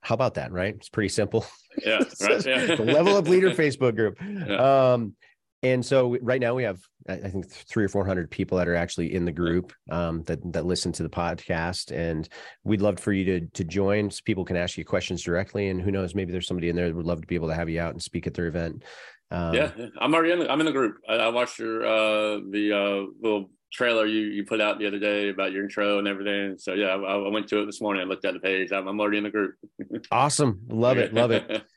how 0.00 0.14
about 0.14 0.34
that? 0.34 0.52
Right? 0.52 0.74
It's 0.74 0.88
pretty 0.88 1.10
simple. 1.10 1.46
Yeah. 1.86 2.00
right. 2.20 2.44
Yeah. 2.44 2.74
the 2.74 2.82
Level 2.82 3.14
Up 3.14 3.28
Leader 3.28 3.52
Facebook 3.52 3.94
group. 3.94 4.18
Yeah. 4.20 4.92
Um, 4.92 5.14
and 5.62 5.84
so 5.84 6.16
right 6.22 6.40
now 6.40 6.54
we 6.54 6.62
have 6.62 6.80
i 7.08 7.16
think 7.16 7.50
three 7.50 7.84
or 7.84 7.88
four 7.88 8.04
hundred 8.04 8.30
people 8.30 8.58
that 8.58 8.68
are 8.68 8.74
actually 8.74 9.14
in 9.14 9.24
the 9.24 9.32
group 9.32 9.72
um, 9.90 10.22
that 10.24 10.40
that 10.52 10.66
listen 10.66 10.92
to 10.92 11.02
the 11.02 11.08
podcast 11.08 11.92
and 11.92 12.28
we'd 12.64 12.80
love 12.80 12.98
for 12.98 13.12
you 13.12 13.24
to 13.24 13.46
to 13.48 13.64
join 13.64 14.10
so 14.10 14.20
people 14.24 14.44
can 14.44 14.56
ask 14.56 14.76
you 14.78 14.84
questions 14.84 15.22
directly 15.22 15.68
and 15.68 15.80
who 15.80 15.90
knows 15.90 16.14
maybe 16.14 16.32
there's 16.32 16.46
somebody 16.46 16.68
in 16.68 16.76
there 16.76 16.88
that 16.88 16.96
would 16.96 17.06
love 17.06 17.20
to 17.20 17.26
be 17.26 17.34
able 17.34 17.48
to 17.48 17.54
have 17.54 17.68
you 17.68 17.80
out 17.80 17.92
and 17.92 18.02
speak 18.02 18.26
at 18.26 18.34
their 18.34 18.46
event 18.46 18.82
um, 19.30 19.54
yeah 19.54 19.70
i'm 19.98 20.14
already 20.14 20.32
in 20.32 20.38
the, 20.40 20.50
i'm 20.50 20.60
in 20.60 20.66
the 20.66 20.72
group 20.72 20.96
i, 21.08 21.14
I 21.14 21.28
watched 21.28 21.58
your 21.58 21.84
uh 21.84 22.40
the 22.50 22.72
uh 22.72 23.10
little 23.20 23.50
trailer 23.72 24.06
you 24.06 24.22
you 24.22 24.44
put 24.44 24.60
out 24.60 24.78
the 24.78 24.86
other 24.86 24.98
day 24.98 25.28
about 25.28 25.52
your 25.52 25.62
intro 25.62 25.98
and 25.98 26.08
everything 26.08 26.56
so 26.58 26.74
yeah 26.74 26.88
i, 26.88 26.96
I 26.96 27.28
went 27.28 27.48
to 27.48 27.62
it 27.62 27.66
this 27.66 27.80
morning 27.80 28.02
i 28.02 28.04
looked 28.04 28.24
at 28.24 28.34
the 28.34 28.40
page 28.40 28.72
i'm, 28.72 28.88
I'm 28.88 29.00
already 29.00 29.18
in 29.18 29.24
the 29.24 29.30
group 29.30 29.54
awesome 30.10 30.60
love 30.68 30.98
it 30.98 31.14
love 31.14 31.30
it 31.30 31.64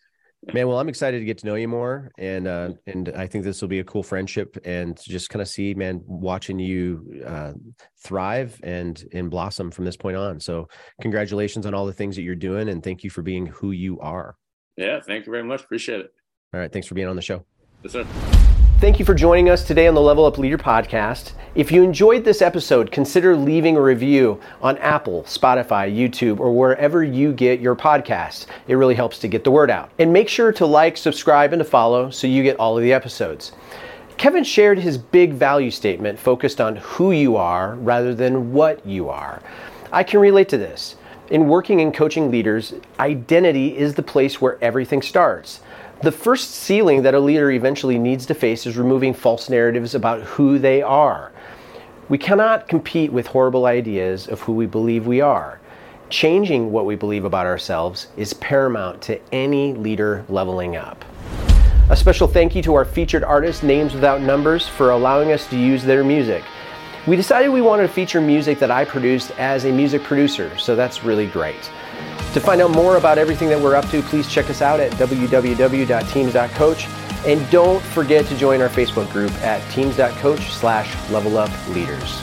Man, 0.52 0.68
well, 0.68 0.80
I'm 0.80 0.90
excited 0.90 1.20
to 1.20 1.26
get 1.26 1.38
to 1.40 1.46
know 1.46 1.56
you 1.56 1.70
more, 1.70 2.12
and 2.18 2.48
uh, 2.48 2.72
and 2.86 3.10
I 3.16 3.28
think 3.28 3.46
this 3.46 3.62
will 3.62 3.70
be 3.70 3.80
a 3.80 3.84
cool 3.84 4.04
friendship, 4.04 4.58
and 4.66 5.00
just 5.02 5.30
kind 5.30 5.42
of 5.42 5.48
see, 5.48 5.74
man, 5.74 6.02
watching 6.06 6.60
you 6.60 7.24
uh, 7.26 7.54
thrive 8.04 8.60
and 8.62 9.02
and 9.14 9.30
blossom 9.30 9.72
from 9.72 9.86
this 9.86 9.96
point 9.96 10.18
on. 10.18 10.40
So, 10.42 10.68
congratulations 11.02 11.66
on 11.66 11.74
all 11.74 11.86
the 11.86 11.94
things 11.94 12.18
that 12.18 12.24
you're 12.24 12.36
doing, 12.36 12.68
and 12.68 12.84
thank 12.84 13.04
you 13.04 13.10
for 13.10 13.22
being 13.22 13.46
who 13.46 13.72
you 13.72 14.00
are. 14.02 14.36
Yeah, 14.76 15.00
thank 15.00 15.26
you 15.26 15.32
very 15.32 15.44
much. 15.44 15.64
Appreciate 15.64 16.02
it. 16.02 16.12
All 16.54 16.60
right, 16.60 16.72
thanks 16.72 16.88
for 16.88 16.96
being 16.96 17.08
on 17.08 17.16
the 17.16 17.22
show. 17.22 17.46
Yes, 17.84 17.94
sir. 17.94 18.06
Thank 18.84 19.00
you 19.00 19.06
for 19.06 19.16
joining 19.16 19.50
us 19.50 19.64
today 19.64 19.88
on 19.88 19.96
the 19.96 20.02
Level 20.02 20.26
Up 20.26 20.38
Leader 20.38 20.58
podcast. 20.58 21.32
If 21.56 21.72
you 21.72 21.84
enjoyed 21.84 22.26
this 22.26 22.42
episode, 22.42 22.92
consider 22.92 23.34
leaving 23.34 23.78
a 23.78 23.82
review 23.82 24.42
on 24.62 24.78
Apple, 24.80 25.24
Spotify, 25.24 25.90
YouTube, 25.90 26.42
or 26.42 26.52
wherever 26.52 27.02
you 27.02 27.32
get 27.32 27.62
your 27.62 27.78
podcasts. 27.78 28.46
It 28.68 28.76
really 28.76 28.94
helps 28.96 29.20
to 29.20 29.30
get 29.30 29.46
the 29.46 29.52
word 29.52 29.72
out. 29.72 29.90
And 30.00 30.12
make 30.12 30.28
sure 30.28 30.52
to 30.52 30.66
like, 30.66 30.98
subscribe, 30.98 31.54
and 31.54 31.62
to 31.62 31.64
follow 31.64 32.10
so 32.10 32.28
you 32.28 32.44
get 32.44 32.60
all 32.60 32.76
of 32.78 32.84
the 32.84 32.92
episodes. 32.92 33.54
Kevin 34.18 34.44
shared 34.44 34.80
his 34.80 34.98
big 34.98 35.32
value 35.32 35.72
statement 35.72 36.20
focused 36.20 36.60
on 36.60 36.76
who 36.76 37.14
you 37.14 37.38
are 37.38 37.76
rather 37.76 38.14
than 38.14 38.52
what 38.52 38.86
you 38.86 39.08
are. 39.08 39.42
I 39.94 40.04
can 40.04 40.20
relate 40.20 40.50
to 40.50 40.58
this. 40.58 40.98
In 41.30 41.48
working 41.48 41.80
and 41.80 41.94
coaching 41.94 42.30
leaders, 42.30 42.74
identity 43.00 43.78
is 43.78 43.96
the 43.96 44.04
place 44.04 44.42
where 44.42 44.62
everything 44.62 45.02
starts. 45.02 45.62
The 46.04 46.12
first 46.12 46.52
ceiling 46.52 47.04
that 47.04 47.14
a 47.14 47.20
leader 47.22 47.50
eventually 47.50 47.98
needs 47.98 48.26
to 48.26 48.34
face 48.34 48.66
is 48.66 48.76
removing 48.76 49.14
false 49.14 49.50
narratives 49.50 49.96
about 49.96 50.20
who 50.24 50.60
they 50.60 50.82
are. 50.82 51.32
We 52.10 52.18
cannot 52.18 52.68
compete 52.68 53.14
with 53.14 53.28
horrible 53.28 53.68
ideas 53.68 54.28
of 54.28 54.42
who 54.42 54.52
we 54.52 54.66
believe 54.66 55.08
we 55.08 55.22
are. 55.22 55.62
Changing 56.10 56.74
what 56.74 56.86
we 56.86 56.96
believe 56.96 57.24
about 57.24 57.46
ourselves 57.46 58.08
is 58.18 58.34
paramount 58.34 59.02
to 59.04 59.18
any 59.32 59.76
leader 59.76 60.26
leveling 60.28 60.76
up. 60.76 61.06
A 61.90 61.96
special 61.96 62.28
thank 62.28 62.54
you 62.54 62.62
to 62.64 62.74
our 62.74 62.84
featured 62.84 63.24
artist, 63.24 63.64
Names 63.64 63.94
Without 63.94 64.20
Numbers, 64.20 64.68
for 64.68 64.92
allowing 64.92 65.32
us 65.32 65.48
to 65.52 65.58
use 65.58 65.86
their 65.86 66.04
music. 66.04 66.44
We 67.08 67.16
decided 67.16 67.48
we 67.48 67.62
wanted 67.62 67.84
to 67.84 67.94
feature 67.94 68.20
music 68.20 68.60
that 68.60 68.72
I 68.72 68.84
produced 68.84 69.32
as 69.40 69.64
a 69.64 69.72
music 69.72 70.04
producer, 70.04 70.52
so 70.58 70.76
that's 70.76 71.06
really 71.06 71.28
great. 71.28 71.72
To 72.34 72.40
find 72.40 72.62
out 72.62 72.72
more 72.72 72.98
about 72.98 73.20
everything 73.20 73.50
that 73.50 73.60
we're 73.60 73.76
up 73.76 73.88
to, 73.90 74.02
please 74.02 74.28
check 74.28 74.50
us 74.50 74.62
out 74.62 74.80
at 74.80 74.92
www.teams.coach. 74.94 76.88
And 77.26 77.52
don't 77.52 77.82
forget 77.82 78.26
to 78.26 78.36
join 78.36 78.60
our 78.60 78.70
Facebook 78.70 79.12
group 79.12 79.32
at 79.44 79.62
teams.coach 79.72 80.52
slash 80.52 81.10
level 81.12 81.38
up 81.38 81.52
leaders. 81.70 82.22